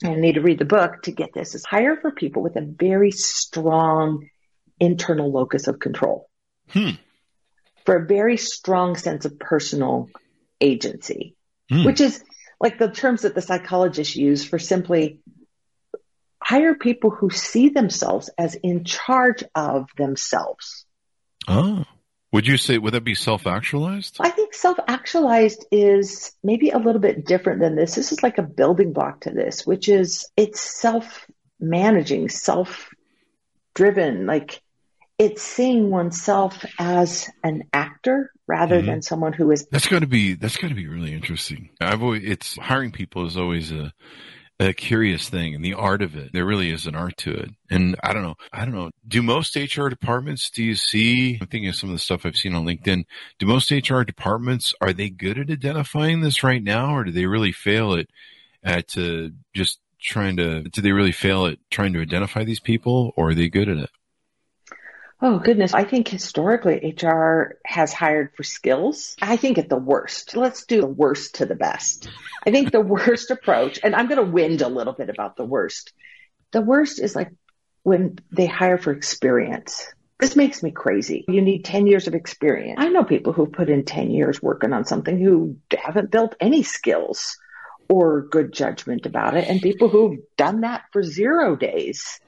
[0.03, 2.65] I need to read the book to get this, is hire for people with a
[2.65, 4.29] very strong
[4.79, 6.29] internal locus of control.
[6.69, 6.91] Hmm.
[7.85, 10.09] For a very strong sense of personal
[10.59, 11.35] agency,
[11.69, 11.85] Hmm.
[11.85, 12.23] which is
[12.59, 15.19] like the terms that the psychologists use for simply
[16.43, 20.85] hire people who see themselves as in charge of themselves.
[21.47, 21.85] Oh.
[22.33, 24.17] Would you say, would that be self actualized?
[24.19, 27.95] I think self actualized is maybe a little bit different than this.
[27.95, 31.27] This is like a building block to this, which is it's self
[31.59, 32.89] managing, self
[33.73, 34.25] driven.
[34.25, 34.61] Like
[35.21, 38.85] it's seeing oneself as an actor rather Mhm.
[38.87, 39.67] than someone who is.
[39.67, 41.69] That's going to be, that's got to be really interesting.
[41.79, 43.93] I've always, it's hiring people is always a,
[44.59, 46.33] a curious thing and the art of it.
[46.33, 47.51] There really is an art to it.
[47.69, 48.33] And I don't know.
[48.51, 48.89] I don't know.
[49.07, 52.35] Do most HR departments, do you see, I'm thinking of some of the stuff I've
[52.35, 53.03] seen on LinkedIn.
[53.37, 57.27] Do most HR departments, are they good at identifying this right now or do they
[57.27, 58.07] really fail at,
[58.63, 63.13] at uh, just trying to, do they really fail at trying to identify these people
[63.15, 63.89] or are they good at it?
[65.23, 65.73] Oh goodness.
[65.73, 69.15] I think historically HR has hired for skills.
[69.21, 70.35] I think at the worst.
[70.35, 72.09] Let's do the worst to the best.
[72.45, 75.45] I think the worst approach, and I'm going to whine a little bit about the
[75.45, 75.93] worst.
[76.51, 77.31] The worst is like
[77.83, 79.85] when they hire for experience.
[80.19, 81.25] This makes me crazy.
[81.27, 82.77] You need 10 years of experience.
[82.79, 86.61] I know people who put in 10 years working on something who haven't built any
[86.61, 87.37] skills
[87.89, 92.19] or good judgment about it, and people who've done that for zero days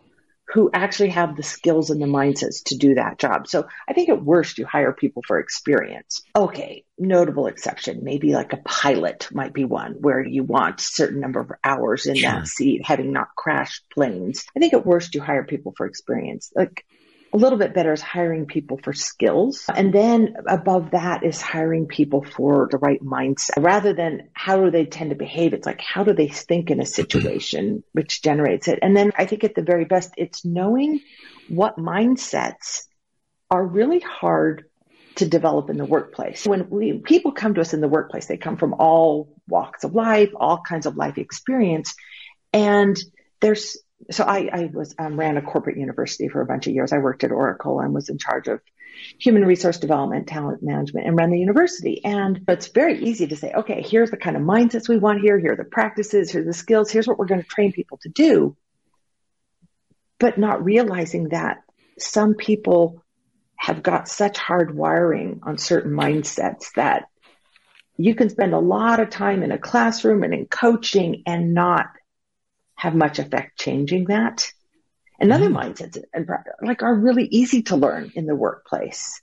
[0.53, 3.47] who actually have the skills and the mindsets to do that job.
[3.47, 6.21] So I think at worst you hire people for experience.
[6.35, 11.19] Okay, notable exception, maybe like a pilot might be one where you want a certain
[11.19, 12.29] number of hours in Sure.
[12.31, 14.45] that seat, having not crashed planes.
[14.55, 16.51] I think at worst you hire people for experience.
[16.55, 16.85] Like
[17.33, 19.65] a little bit better is hiring people for skills.
[19.73, 24.69] And then above that is hiring people for the right mindset rather than how do
[24.69, 25.53] they tend to behave.
[25.53, 27.79] It's like, how do they think in a situation mm-hmm.
[27.93, 28.79] which generates it?
[28.83, 31.01] And then I think at the very best, it's knowing
[31.49, 32.83] what mindsets
[33.49, 34.65] are really hard
[35.15, 36.45] to develop in the workplace.
[36.45, 39.95] When we, people come to us in the workplace, they come from all walks of
[39.95, 41.95] life, all kinds of life experience.
[42.51, 42.97] And
[43.41, 43.77] there's
[44.11, 46.91] so I, I was um, ran a corporate university for a bunch of years.
[46.91, 48.61] I worked at Oracle and was in charge of
[49.19, 52.03] human resource development, talent management, and ran the university.
[52.03, 55.39] And it's very easy to say, okay, here's the kind of mindsets we want here.
[55.39, 56.31] Here are the practices.
[56.31, 56.91] Here are the skills.
[56.91, 58.55] Here's what we're going to train people to do.
[60.19, 61.63] But not realizing that
[61.97, 63.03] some people
[63.55, 67.05] have got such hard wiring on certain mindsets that
[67.97, 71.87] you can spend a lot of time in a classroom and in coaching and not
[72.75, 74.51] have much effect changing that.
[75.19, 75.71] And other mm-hmm.
[75.71, 76.27] mindsets and
[76.61, 79.21] like are really easy to learn in the workplace.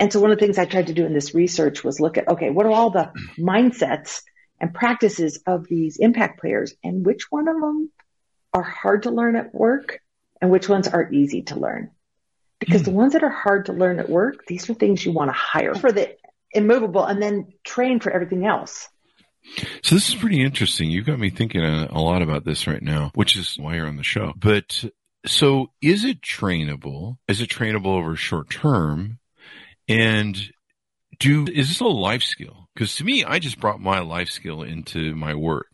[0.00, 2.18] And so one of the things I tried to do in this research was look
[2.18, 4.22] at, okay, what are all the mindsets
[4.60, 7.90] and practices of these impact players and which one of them
[8.54, 10.00] are hard to learn at work
[10.40, 11.90] and which ones are easy to learn?
[12.60, 12.94] Because the mm.
[12.94, 15.74] ones that are hard to learn at work, these are things you want to hire
[15.74, 16.16] for the
[16.52, 18.88] immovable and then train for everything else.
[19.82, 20.90] So this is pretty interesting.
[20.90, 23.86] You got me thinking a, a lot about this right now, which is why you're
[23.86, 24.32] on the show.
[24.36, 24.84] But
[25.26, 27.18] so is it trainable?
[27.28, 29.18] Is it trainable over short term?
[29.88, 30.36] And
[31.18, 32.68] do, is this a life skill?
[32.76, 35.68] Cause to me, I just brought my life skill into my work.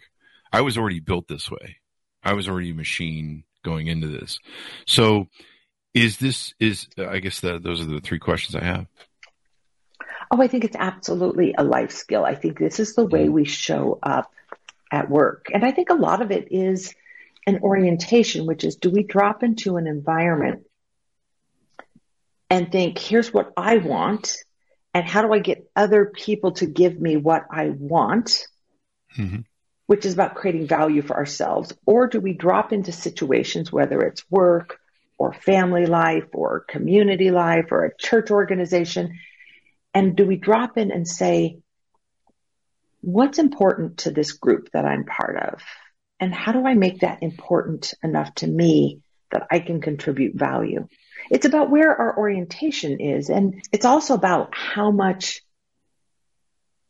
[0.52, 1.76] I was already built this way.
[2.22, 4.38] I was already a machine going into this.
[4.86, 5.26] So
[5.92, 8.86] is this, is, I guess that those are the three questions I have.
[10.36, 12.24] Oh, I think it's absolutely a life skill.
[12.24, 14.32] I think this is the way we show up
[14.90, 15.46] at work.
[15.54, 16.92] And I think a lot of it is
[17.46, 20.64] an orientation, which is do we drop into an environment
[22.50, 24.38] and think, here's what I want,
[24.92, 28.48] and how do I get other people to give me what I want?
[29.16, 29.42] Mm-hmm.
[29.86, 31.72] Which is about creating value for ourselves.
[31.86, 34.80] Or do we drop into situations, whether it's work
[35.16, 39.16] or family life or community life or a church organization,
[39.94, 41.58] and do we drop in and say,
[43.00, 45.62] what's important to this group that I'm part of?
[46.20, 49.00] And how do I make that important enough to me
[49.30, 50.88] that I can contribute value?
[51.30, 53.30] It's about where our orientation is.
[53.30, 55.42] And it's also about how much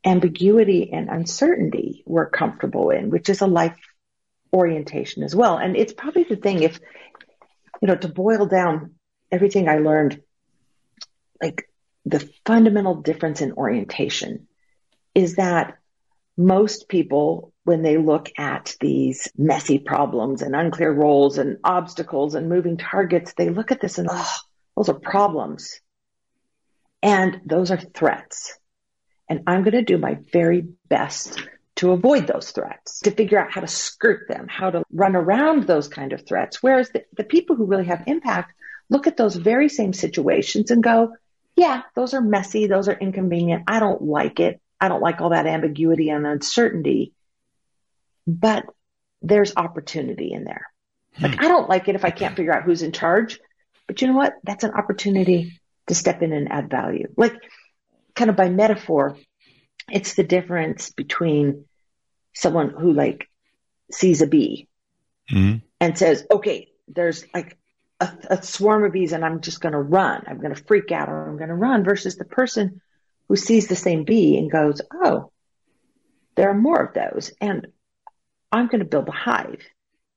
[0.05, 3.76] ambiguity and uncertainty we're comfortable in, which is a life
[4.53, 5.57] orientation as well.
[5.57, 6.79] And it's probably the thing if,
[7.81, 8.95] you know, to boil down
[9.33, 10.20] everything I learned,
[11.43, 11.68] like
[12.05, 14.47] the fundamental difference in orientation
[15.15, 15.79] is that
[16.37, 22.49] most people, when they look at these messy problems and unclear roles and obstacles and
[22.49, 24.37] moving targets, they look at this and, oh,
[24.77, 25.81] those are problems.
[27.03, 28.59] And those are threats.
[29.29, 31.43] And I'm going to do my very best
[31.77, 35.67] to avoid those threats, to figure out how to skirt them, how to run around
[35.67, 36.63] those kind of threats.
[36.63, 38.53] Whereas the, the people who really have impact
[38.91, 41.15] look at those very same situations and go,
[41.57, 42.67] yeah, those are messy.
[42.67, 43.65] Those are inconvenient.
[43.67, 44.61] I don't like it.
[44.81, 47.13] I don't like all that ambiguity and uncertainty,
[48.27, 48.65] but
[49.23, 50.67] there's opportunity in there.
[51.21, 53.39] Like, I don't like it if I can't figure out who's in charge,
[53.87, 54.35] but you know what?
[54.43, 57.07] That's an opportunity to step in and add value.
[57.17, 57.35] Like,
[58.15, 59.17] kind of by metaphor,
[59.91, 61.67] it's the difference between
[62.35, 63.29] someone who like
[63.93, 64.69] sees a bee
[65.31, 65.59] mm-hmm.
[65.81, 67.57] and says, okay, there's like
[68.01, 70.24] a, a swarm of bees and I'm just going to run.
[70.26, 72.80] I'm going to freak out or I'm going to run versus the person
[73.28, 75.30] who sees the same bee and goes, oh,
[76.36, 77.32] there are more of those.
[77.40, 77.68] And
[78.51, 79.62] I'm going to build a hive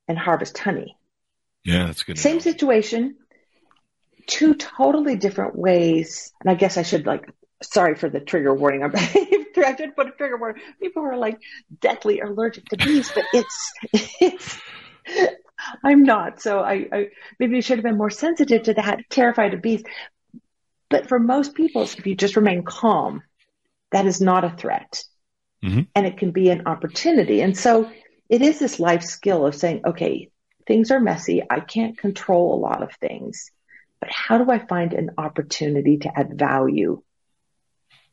[0.08, 0.98] and harvest honey.
[1.64, 2.18] Yeah, that's good.
[2.18, 3.18] Same situation,
[4.26, 6.32] two totally different ways.
[6.42, 7.30] And I guess I should like,
[7.62, 8.84] sorry for the trigger warning.
[8.84, 10.62] I'm I did put a trigger warning.
[10.80, 11.40] People are like
[11.82, 13.74] deathly allergic to bees, but it's,
[14.22, 14.58] it's,
[15.84, 16.42] I'm not.
[16.42, 17.08] So I, I
[17.40, 19.84] maybe should have been more sensitive to that, terrified of bees.
[20.90, 23.24] But for most people, if you just remain calm,
[23.92, 25.04] that is not a threat.
[25.64, 25.82] Mm-hmm.
[25.96, 27.42] And it can be an opportunity.
[27.42, 27.90] And so
[28.30, 30.30] it is this life skill of saying, okay,
[30.68, 31.42] things are messy.
[31.50, 33.52] I can't control a lot of things,
[34.00, 37.02] but how do I find an opportunity to add value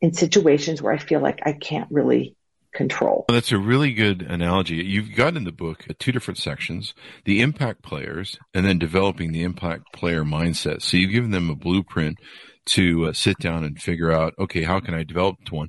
[0.00, 2.36] in situations where I feel like I can't really
[2.74, 3.24] control.
[3.28, 4.76] Well, that's a really good analogy.
[4.76, 6.92] You've got in the book two different sections,
[7.24, 10.82] the impact players and then developing the impact player mindset.
[10.82, 12.18] So you've given them a blueprint
[12.66, 15.68] to uh, sit down and figure out, okay, how can I develop one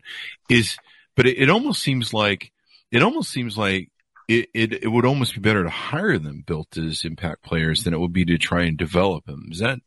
[0.49, 0.77] is,
[1.15, 2.51] but it, it almost seems like,
[2.91, 3.89] it almost seems like
[4.27, 7.93] it, it, it would almost be better to hire them built as impact players than
[7.93, 9.49] it would be to try and develop them.
[9.51, 9.79] Is that,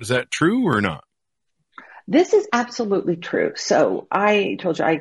[0.00, 1.04] is that true or not?
[2.08, 3.54] This is absolutely true.
[3.56, 5.00] So I told you I,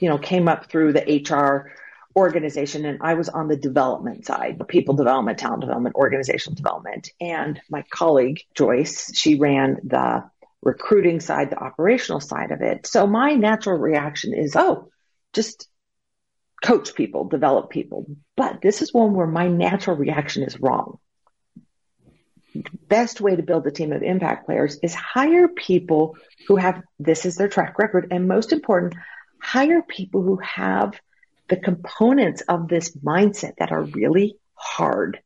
[0.00, 1.72] you know, came up through the HR
[2.16, 7.10] organization and I was on the development side, the people development, talent development, organizational development.
[7.20, 10.24] And my colleague Joyce, she ran the
[10.62, 12.86] recruiting side, the operational side of it.
[12.86, 14.90] So my natural reaction is, oh,
[15.34, 15.68] just
[16.62, 18.06] coach people, develop people.
[18.36, 20.98] But this is one where my natural reaction is wrong
[22.54, 26.16] The best way to build a team of impact players is hire people
[26.48, 28.94] who have this is their track record and most important
[29.40, 30.98] hire people who have
[31.48, 35.20] the components of this mindset that are really hard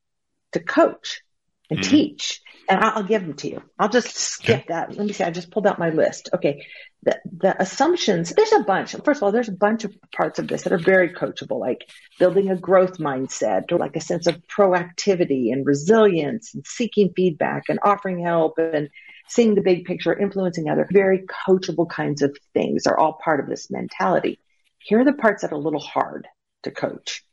[0.52, 1.22] to coach
[1.70, 1.90] and mm-hmm.
[1.90, 3.62] teach and I'll, give them to you.
[3.80, 4.64] I'll just skip okay.
[4.68, 4.96] that.
[4.96, 5.24] Let me see.
[5.24, 6.28] I just pulled out my list.
[6.32, 6.64] Okay.
[7.02, 8.94] The, the assumptions, there's a bunch.
[9.04, 11.90] First of all, there's a bunch of parts of this that are very coachable, like
[12.20, 17.64] building a growth mindset or like a sense of proactivity and resilience and seeking feedback
[17.68, 18.88] and offering help and
[19.30, 23.48] seeing the big picture, influencing other very coachable kinds of things are all part of
[23.48, 24.40] this mentality.
[24.78, 26.26] Here are the parts that are a little hard
[26.64, 27.24] to coach,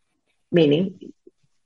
[0.51, 0.99] meaning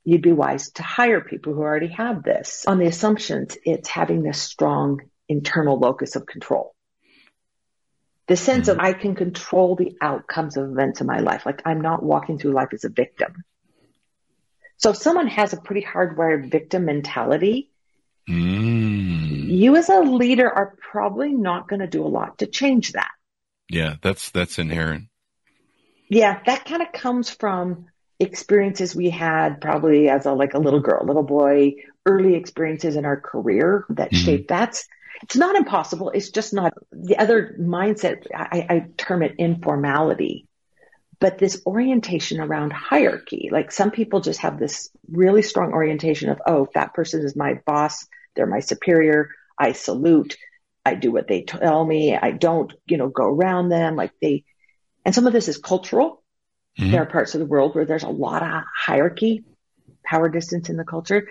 [0.04, 2.64] you'd be wise to hire people who already have this.
[2.66, 6.74] On the assumptions, it's having this strong internal locus of control.
[8.26, 8.86] The sense of mm-hmm.
[8.86, 11.44] I can control the outcomes of events in my life.
[11.44, 13.44] Like I'm not walking through life as a victim.
[14.78, 17.71] So if someone has a pretty hardwired victim mentality,
[18.28, 19.46] mm.
[19.46, 23.10] you as a leader are probably not going to do a lot to change that.
[23.68, 25.08] Yeah, that's that's inherent.
[26.08, 27.86] Yeah, that kind of comes from
[28.20, 31.74] experiences we had probably as a like a little girl, little boy,
[32.06, 34.24] early experiences in our career that mm-hmm.
[34.24, 34.86] shaped that's
[35.22, 36.10] it's not impossible.
[36.10, 38.26] It's just not the other mindset.
[38.34, 40.46] I, I term it informality,
[41.22, 43.48] but this orientation around hierarchy.
[43.52, 47.60] Like some people just have this really strong orientation of, oh, that person is my
[47.64, 48.08] boss.
[48.34, 49.30] They're my superior.
[49.56, 50.36] I salute.
[50.84, 52.16] I do what they tell me.
[52.16, 53.94] I don't, you know, go around them.
[53.94, 54.42] Like they,
[55.04, 56.24] and some of this is cultural.
[56.76, 56.90] Mm-hmm.
[56.90, 59.44] There are parts of the world where there's a lot of hierarchy,
[60.04, 61.28] power distance in the culture.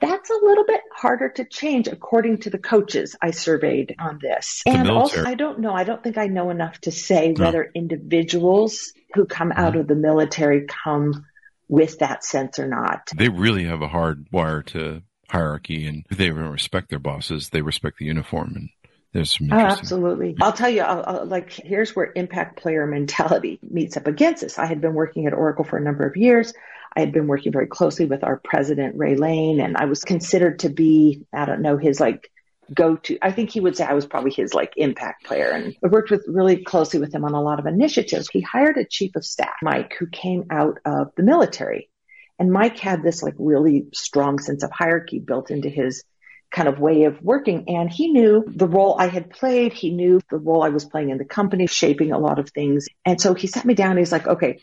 [0.00, 4.62] That's a little bit harder to change according to the coaches I surveyed on this.
[4.64, 5.20] The and military.
[5.20, 7.44] also, I don't know, I don't think I know enough to say no.
[7.44, 9.80] whether individuals who come out mm-hmm.
[9.80, 11.26] of the military come
[11.68, 13.10] with that sense or not.
[13.14, 17.98] They really have a hard wire to hierarchy and they respect their bosses, they respect
[17.98, 18.68] the uniform and
[19.12, 20.36] there's some oh, absolutely.
[20.40, 24.56] I'll tell you, I'll, I'll, like, here's where impact player mentality meets up against this.
[24.56, 26.52] I had been working at Oracle for a number of years.
[26.96, 30.60] I had been working very closely with our president, Ray Lane, and I was considered
[30.60, 32.30] to be, I don't know, his like
[32.74, 33.18] go to.
[33.22, 35.50] I think he would say I was probably his like impact player.
[35.50, 38.28] And I worked with really closely with him on a lot of initiatives.
[38.28, 41.90] He hired a chief of staff, Mike, who came out of the military.
[42.38, 46.04] And Mike had this like really strong sense of hierarchy built into his
[46.50, 47.64] kind of way of working.
[47.68, 49.72] And he knew the role I had played.
[49.72, 52.86] He knew the role I was playing in the company, shaping a lot of things.
[53.04, 53.96] And so he sat me down.
[53.98, 54.60] he's like, okay,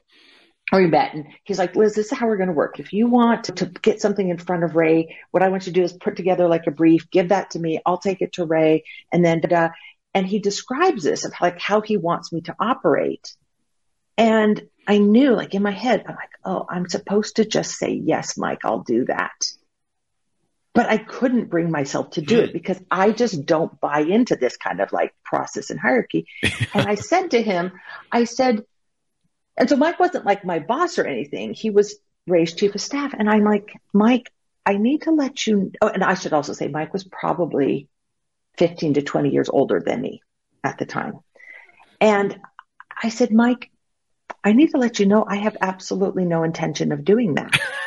[0.74, 2.80] we met and he's like, Liz, this is how we're going to work.
[2.80, 5.72] If you want to, to get something in front of Ray, what I want you
[5.72, 7.80] to do is put together like a brief, give that to me.
[7.86, 8.84] I'll take it to Ray.
[9.12, 9.70] And then, uh,
[10.14, 13.34] and he describes this of like how he wants me to operate.
[14.18, 17.92] And I knew like in my head, I'm like, oh, I'm supposed to just say,
[17.92, 19.52] yes, Mike, I'll do that.
[20.74, 24.58] But I couldn't bring myself to do it because I just don't buy into this
[24.58, 26.28] kind of like process and hierarchy.
[26.74, 27.72] and I said to him,
[28.12, 28.64] I said,
[29.58, 31.54] and so Mike wasn't like my boss or anything.
[31.54, 31.96] He was
[32.28, 33.14] Ray's chief of staff.
[33.18, 34.32] And I'm like, Mike,
[34.66, 37.88] I need to let you, oh, and I should also say Mike was probably
[38.58, 40.22] 15 to 20 years older than me
[40.64, 41.20] at the time.
[42.02, 42.38] And
[43.02, 43.72] I said, Mike,
[44.44, 47.58] I need to let you know I have absolutely no intention of doing that.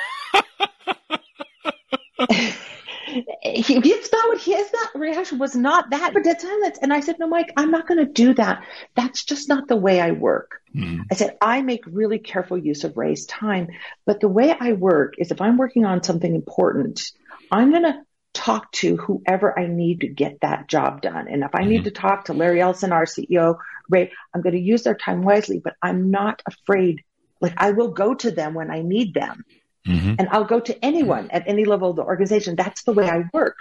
[3.60, 6.78] he, it's not what his that reaction was not that, but that's silence.
[6.80, 8.64] And I said, no, Mike, I'm not going to do that.
[8.94, 10.60] That's just not the way I work.
[10.74, 11.02] Mm-hmm.
[11.10, 13.68] I said, I make really careful use of Ray's time,
[14.06, 17.12] but the way I work is if I'm working on something important,
[17.50, 18.00] I'm going to
[18.32, 21.28] talk to whoever I need to get that job done.
[21.28, 21.68] And if I mm-hmm.
[21.70, 23.56] need to talk to Larry Ellison, our CEO,
[23.88, 27.02] Ray, I'm going to use their time wisely, but I'm not afraid.
[27.40, 29.44] Like I will go to them when I need them.
[29.86, 30.14] Mm-hmm.
[30.18, 32.56] And I'll go to anyone at any level of the organization.
[32.56, 33.56] That's the way I work.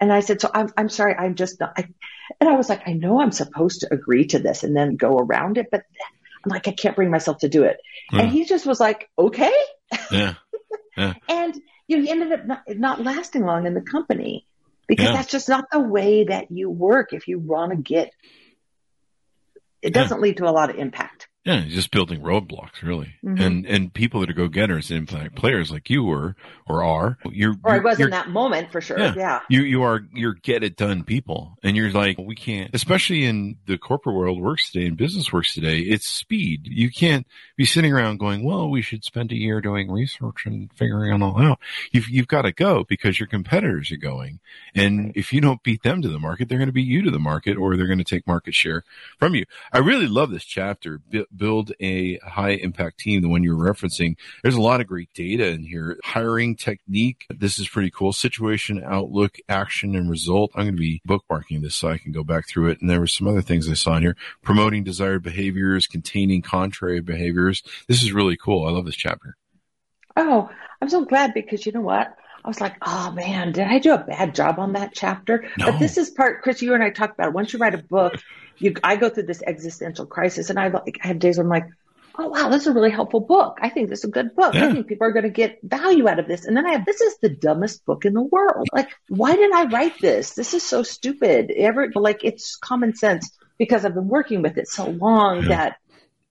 [0.00, 1.88] And I said, so I'm, I'm sorry, I'm just not, I,
[2.40, 5.16] and I was like, I know I'm supposed to agree to this and then go
[5.16, 5.84] around it, but
[6.44, 7.78] I'm like, I can't bring myself to do it.
[8.12, 8.20] Mm.
[8.20, 9.52] And he just was like, okay.
[10.10, 10.34] Yeah.
[10.96, 11.14] yeah.
[11.28, 11.54] and
[11.86, 14.46] you know, he ended up not, not lasting long in the company
[14.88, 15.12] because yeah.
[15.12, 18.12] that's just not the way that you work if you want to get,
[19.80, 20.22] it doesn't yeah.
[20.22, 21.11] lead to a lot of impact.
[21.44, 23.42] Yeah, just building roadblocks, really, mm-hmm.
[23.42, 26.36] and and people that are go getters, impact players like you were
[26.68, 27.18] or are.
[27.24, 28.96] You're or I was in that moment for sure.
[28.96, 32.70] Yeah, yeah, you you are you're get it done people, and you're like we can't,
[32.74, 35.80] especially in the corporate world works today and business works today.
[35.80, 36.68] It's speed.
[36.70, 37.26] You can't
[37.56, 41.24] be sitting around going, well, we should spend a year doing research and figuring it
[41.24, 41.58] all out.
[41.90, 44.38] You've you've got to go because your competitors are going,
[44.76, 47.10] and if you don't beat them to the market, they're going to beat you to
[47.10, 48.84] the market, or they're going to take market share
[49.18, 49.44] from you.
[49.72, 51.00] I really love this chapter
[51.36, 54.16] build a high impact team, the one you're referencing.
[54.42, 55.98] There's a lot of great data in here.
[56.04, 57.26] Hiring technique.
[57.30, 58.12] This is pretty cool.
[58.12, 60.52] Situation, outlook, action, and result.
[60.54, 62.80] I'm going to be bookmarking this so I can go back through it.
[62.80, 64.16] And there were some other things I saw in here.
[64.42, 67.62] Promoting desired behaviors, containing contrary behaviors.
[67.88, 68.66] This is really cool.
[68.66, 69.36] I love this chapter.
[70.16, 72.16] Oh, I'm so glad because you know what?
[72.44, 75.48] I was like, oh man, did I do a bad job on that chapter?
[75.58, 75.66] No.
[75.70, 77.34] But this is part, Chris, you and I talked about it.
[77.34, 78.14] Once you write a book,
[78.58, 81.50] you, I go through this existential crisis and I, like, I have days where I'm
[81.50, 81.68] like,
[82.18, 83.58] oh wow, this is a really helpful book.
[83.62, 84.54] I think this is a good book.
[84.54, 84.66] Yeah.
[84.66, 86.44] I think people are going to get value out of this.
[86.44, 88.68] And then I have, this is the dumbest book in the world.
[88.72, 90.34] Like, why did I write this?
[90.34, 91.52] This is so stupid.
[91.52, 95.48] Ever, like, it's common sense because I've been working with it so long yeah.
[95.48, 95.76] that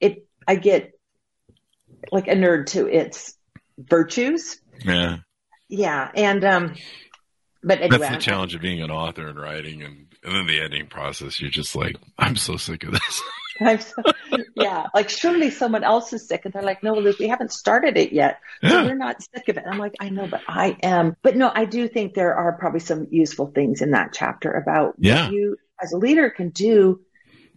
[0.01, 0.91] it, I get
[2.11, 3.35] like a nerd to its
[3.77, 4.59] virtues.
[4.83, 5.19] Yeah
[5.71, 6.75] yeah, and um,
[7.63, 10.59] but anyway, that's the challenge of being an author and writing, and and then the
[10.59, 11.39] editing process.
[11.39, 13.21] You're just like, I'm so sick of this.
[13.61, 14.01] I'm so,
[14.55, 17.97] yeah, like surely someone else is sick, and they're like, no, Luke, we haven't started
[17.97, 18.83] it yet, so yeah.
[18.83, 19.63] we're not sick of it.
[19.65, 21.15] I'm like, I know, but I am.
[21.21, 24.95] But no, I do think there are probably some useful things in that chapter about
[24.97, 25.25] yeah.
[25.25, 27.01] what you as a leader can do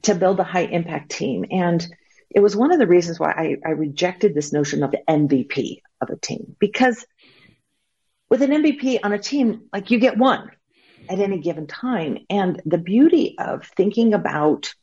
[0.03, 1.85] to build a high impact team, and
[2.31, 5.81] it was one of the reasons why I, I rejected this notion of the MVP
[6.01, 7.07] of a team because
[8.35, 10.51] with an MVP on a team, like you get one
[11.09, 12.19] at any given time.
[12.29, 14.75] And the beauty of thinking about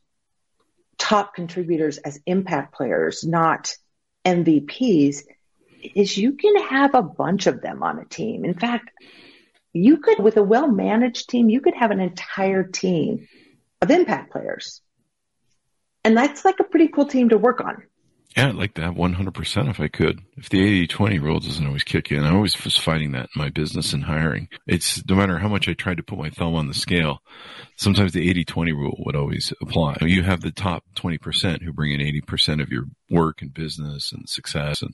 [0.98, 3.76] top contributors as impact players, not
[4.24, 5.24] MVPs,
[5.96, 8.46] is you can have a bunch of them on a team.
[8.46, 8.90] In fact,
[9.74, 13.28] you could, with a well managed team, you could have an entire team
[13.82, 14.80] of impact players.
[16.06, 17.84] And that's like a pretty cool team to work on.
[18.38, 20.22] Yeah, I'd like that 100% if I could.
[20.38, 23.42] If the 80 20 rule doesn't always kick in, I always was fighting that in
[23.42, 24.48] my business and hiring.
[24.66, 27.20] It's no matter how much I tried to put my thumb on the scale,
[27.76, 29.98] sometimes the 80 20 rule would always apply.
[30.02, 34.30] You have the top 20% who bring in 80% of your work and business and
[34.30, 34.82] success.
[34.82, 34.94] And,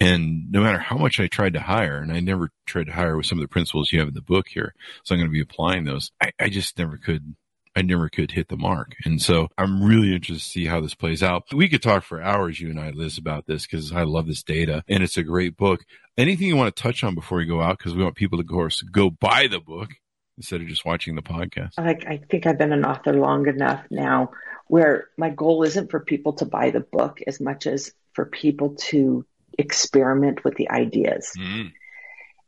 [0.00, 3.16] and no matter how much I tried to hire, and I never tried to hire
[3.16, 5.32] with some of the principles you have in the book here, so I'm going to
[5.32, 7.34] be applying those, I, I just never could
[7.76, 8.94] I never could hit the mark.
[9.04, 11.52] And so I'm really interested to see how this plays out.
[11.52, 14.42] We could talk for hours, you and I, Liz, about this because I love this
[14.42, 15.84] data and it's a great book.
[16.16, 17.78] Anything you want to touch on before we go out?
[17.78, 19.90] Because we want people to, of course, go buy the book
[20.36, 21.72] instead of just watching the podcast.
[21.78, 24.30] I, I think I've been an author long enough now
[24.66, 28.76] where my goal isn't for people to buy the book as much as for people
[28.76, 29.26] to
[29.58, 31.32] experiment with the ideas.
[31.38, 31.72] Mm.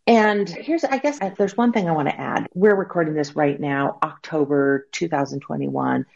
[0.06, 2.46] And here's, I guess, uh, there's one thing I want to add.
[2.54, 6.06] We're recording this right now, October 2021.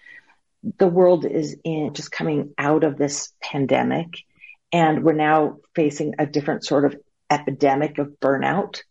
[0.79, 4.23] The world is in just coming out of this pandemic.
[4.73, 6.95] And we're now facing a different sort of
[7.29, 8.83] epidemic of burnout.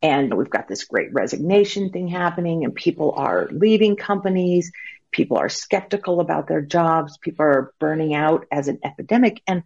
[0.00, 4.70] And we've got this great resignation thing happening and people are leaving companies.
[5.10, 7.18] People are skeptical about their jobs.
[7.18, 9.42] People are burning out as an epidemic.
[9.48, 9.64] And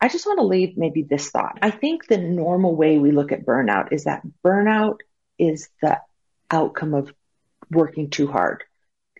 [0.00, 1.58] I just want to leave maybe this thought.
[1.60, 4.98] I think the normal way we look at burnout is that burnout
[5.38, 6.00] is the
[6.50, 7.12] outcome of
[7.70, 8.64] working too hard.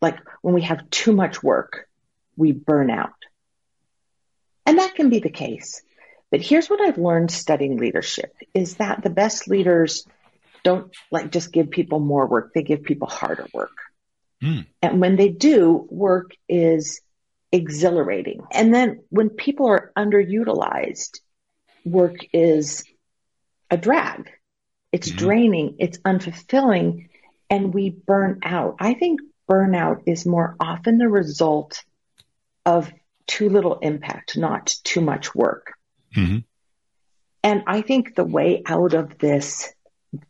[0.01, 1.89] Like when we have too much work,
[2.37, 3.11] we burn out.
[4.65, 5.83] And that can be the case.
[6.31, 10.07] But here's what I've learned studying leadership is that the best leaders
[10.63, 12.53] don't like just give people more work.
[12.53, 13.77] They give people harder work.
[14.43, 14.67] Mm.
[14.83, 17.01] And when they do, work is
[17.53, 18.43] exhilarating.
[18.53, 21.21] And then when people are underutilized,
[21.85, 22.85] work is
[23.71, 24.31] a drag.
[24.93, 25.19] It's mm-hmm.
[25.19, 25.77] draining.
[25.79, 27.09] It's unfulfilling
[27.51, 28.77] and we burn out.
[28.79, 31.83] I think burnout is more often the result
[32.67, 32.93] of
[33.27, 35.75] too little impact, not too much work.
[36.15, 36.39] Mm-hmm.
[37.43, 39.73] And I think the way out of this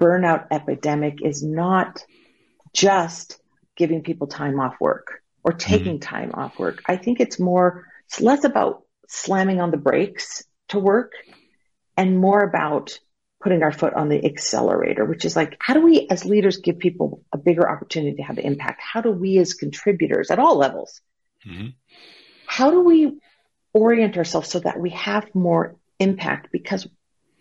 [0.00, 2.04] burnout epidemic is not
[2.72, 3.40] just
[3.76, 6.16] giving people time off work or taking mm-hmm.
[6.16, 6.82] time off work.
[6.86, 11.12] I think it's more, it's less about slamming on the brakes to work
[11.96, 12.98] and more about
[13.40, 16.78] putting our foot on the accelerator, which is like, how do we as leaders give
[16.78, 18.80] people a bigger opportunity to have impact?
[18.82, 21.00] How do we as contributors at all levels,
[21.46, 21.68] mm-hmm.
[22.46, 23.20] how do we
[23.72, 26.50] orient ourselves so that we have more impact?
[26.50, 26.86] Because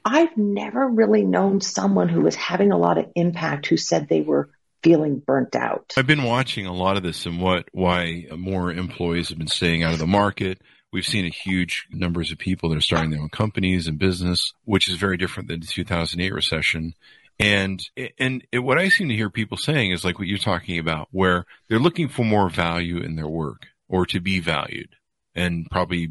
[0.06, 4.22] I've never really known someone who was having a lot of impact who said they
[4.22, 4.52] were
[4.88, 5.94] feeling burnt out.
[5.98, 9.84] I've been watching a lot of this and what why more employees have been staying
[9.84, 10.62] out of the market.
[10.94, 14.54] We've seen a huge numbers of people that are starting their own companies and business,
[14.64, 16.94] which is very different than the 2008 recession.
[17.40, 17.82] And
[18.18, 21.10] and it, what I seem to hear people saying is like what you're talking about,
[21.12, 24.96] where they're looking for more value in their work or to be valued,
[25.36, 26.10] and probably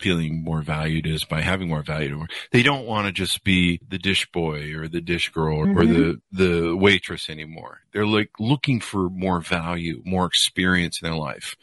[0.00, 2.26] feeling more valued is by having more value.
[2.50, 5.78] They don't want to just be the dish boy or the dish girl mm-hmm.
[5.78, 7.80] or the, the waitress anymore.
[7.92, 11.56] They're like looking for more value, more experience in their life.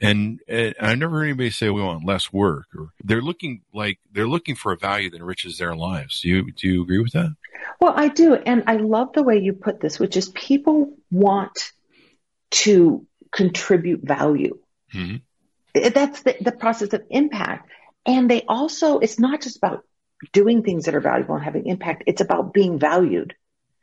[0.00, 3.98] And, and I never heard anybody say we want less work or they're looking like
[4.12, 6.22] they're looking for a value that enriches their lives.
[6.22, 7.34] Do you, do you agree with that?
[7.80, 8.34] Well, I do.
[8.34, 11.72] And I love the way you put this, which is people want
[12.52, 14.58] to contribute value.
[14.94, 15.16] Mm-hmm.
[15.74, 17.70] That's the, the process of impact.
[18.06, 19.84] And they also, it's not just about
[20.32, 22.04] doing things that are valuable and having impact.
[22.06, 23.34] It's about being valued.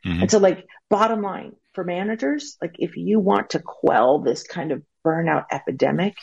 [0.04, 0.22] Mm-hmm.
[0.22, 4.72] And so like bottom line for managers, like if you want to quell this kind
[4.72, 6.14] of burnout epidemic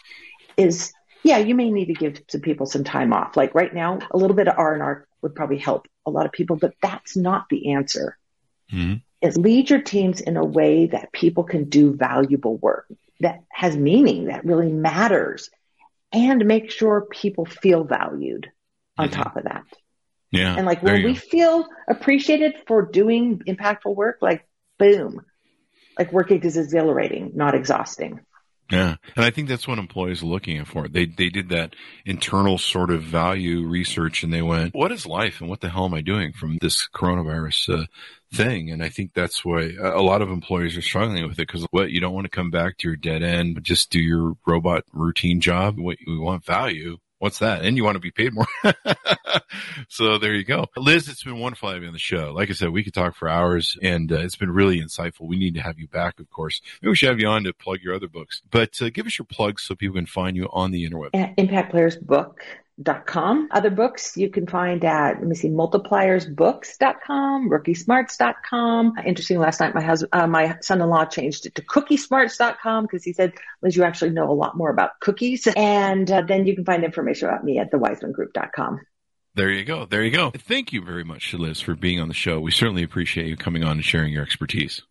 [0.55, 0.93] is
[1.23, 3.35] yeah, you may need to give some people some time off.
[3.35, 6.25] Like right now, a little bit of R and R would probably help a lot
[6.25, 8.17] of people, but that's not the answer.
[8.71, 8.95] Mm-hmm.
[9.21, 12.87] Is lead your teams in a way that people can do valuable work
[13.19, 15.49] that has meaning, that really matters,
[16.11, 18.49] and make sure people feel valued
[18.97, 19.21] on mm-hmm.
[19.21, 19.63] top of that.
[20.31, 20.55] Yeah.
[20.55, 21.19] And like when we go.
[21.19, 24.47] feel appreciated for doing impactful work, like
[24.77, 25.21] boom,
[25.97, 28.19] like working is exhilarating, not exhausting.
[28.71, 28.95] Yeah.
[29.15, 30.87] And I think that's what employees are looking for.
[30.87, 35.39] They, they did that internal sort of value research and they went, what is life
[35.39, 37.85] and what the hell am I doing from this coronavirus uh,
[38.33, 38.69] thing?
[38.69, 41.91] And I think that's why a lot of employers are struggling with it because what
[41.91, 45.39] you don't want to come back to your dead end, just do your robot routine
[45.39, 45.79] job.
[45.79, 47.63] What we want value what's that?
[47.63, 48.47] And you want to be paid more.
[49.89, 50.65] so there you go.
[50.75, 52.31] Liz, it's been wonderful having you on the show.
[52.33, 55.27] Like I said, we could talk for hours and uh, it's been really insightful.
[55.27, 56.61] We need to have you back, of course.
[56.81, 59.17] Maybe we should have you on to plug your other books, but uh, give us
[59.17, 61.09] your plugs so people can find you on the interweb.
[61.13, 62.41] At Impact Players Book
[63.05, 63.49] com.
[63.51, 68.93] Other books you can find at, let me see, multipliersbooks.com, rookiesmarts.com.
[69.05, 73.33] Interesting, last night my husband, uh, my son-in-law changed it to cookiesmarts.com because he said,
[73.61, 75.47] Liz, you actually know a lot more about cookies.
[75.57, 78.79] And uh, then you can find information about me at thewisemangroup.com.
[79.35, 79.85] There you go.
[79.85, 80.31] There you go.
[80.31, 82.39] Thank you very much, Liz, for being on the show.
[82.39, 84.83] We certainly appreciate you coming on and sharing your expertise.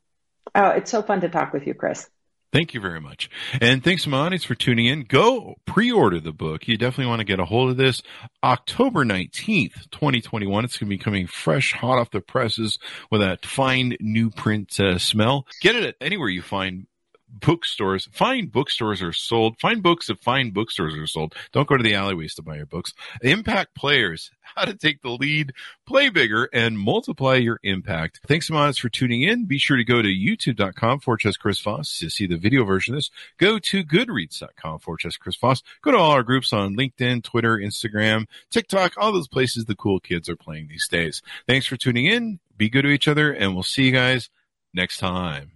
[0.55, 2.09] Oh, it's so fun to talk with you, Chris.
[2.57, 3.28] Thank you very much.
[3.61, 5.02] And thanks to my audience for tuning in.
[5.02, 6.66] Go pre-order the book.
[6.66, 8.02] You definitely want to get a hold of this.
[8.42, 10.64] October 19th, 2021.
[10.64, 12.78] It's going to be coming fresh, hot off the presses
[13.11, 15.46] with that fine new print uh, smell.
[15.61, 16.86] Get it at anywhere you find
[17.29, 18.09] bookstores.
[18.12, 19.59] Fine bookstores are sold.
[19.59, 21.35] Fine books at fine bookstores are sold.
[21.53, 22.95] Don't go to the alleyways to buy your books.
[23.22, 25.53] Impact Players, how to take the lead,
[25.87, 28.20] play bigger, and multiply your impact.
[28.27, 29.47] Thanks much for tuning in.
[29.47, 32.95] Be sure to go to youtube.com for Chess Chris Voss to see the video version
[32.95, 33.11] of this.
[33.39, 35.62] Go to goodreads.com for Chess Chris Voss.
[35.83, 40.01] Go to all our groups on LinkedIn, Twitter, Instagram, TikTok, all those places the cool
[40.01, 41.22] kids are playing these days.
[41.47, 42.41] Thanks for tuning in.
[42.57, 44.31] Be good to each other, and we'll see you guys
[44.72, 45.55] next time.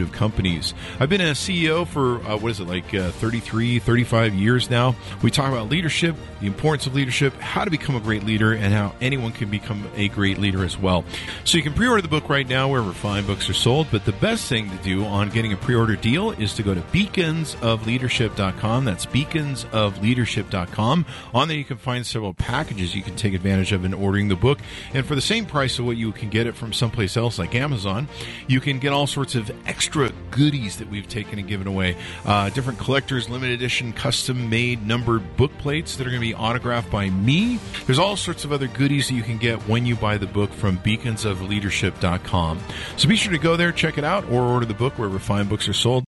[0.00, 0.74] of companies.
[1.00, 4.94] I've been a CEO for, uh, what is it, like uh, 33, 35 years now.
[5.22, 8.72] We talk about leadership, the importance of leadership, how to become a great leader, and
[8.72, 11.04] how anyone can become a great leader as well.
[11.44, 13.88] So you can pre order the book right now wherever fine books are sold.
[13.90, 16.74] But the best thing to do on getting a pre order deal is to go
[16.74, 18.84] to beaconsofleadership.com.
[18.84, 21.06] That's beaconsofleadership.com.
[21.34, 24.36] On there, you can find several packages you can take advantage of in ordering the
[24.36, 24.58] book.
[24.92, 27.54] And for the same price of what you can get it from someplace else like
[27.54, 28.08] Amazon,
[28.46, 29.50] you can get all sorts of
[29.84, 31.94] extra goodies that we've taken and given away.
[32.24, 36.34] Uh, different collectors, limited edition, custom made numbered book plates that are going to be
[36.34, 37.58] autographed by me.
[37.84, 40.50] There's all sorts of other goodies that you can get when you buy the book
[40.54, 42.60] from beaconsofleadership.com.
[42.96, 45.48] So be sure to go there, check it out, or order the book wherever fine
[45.48, 46.02] books are sold.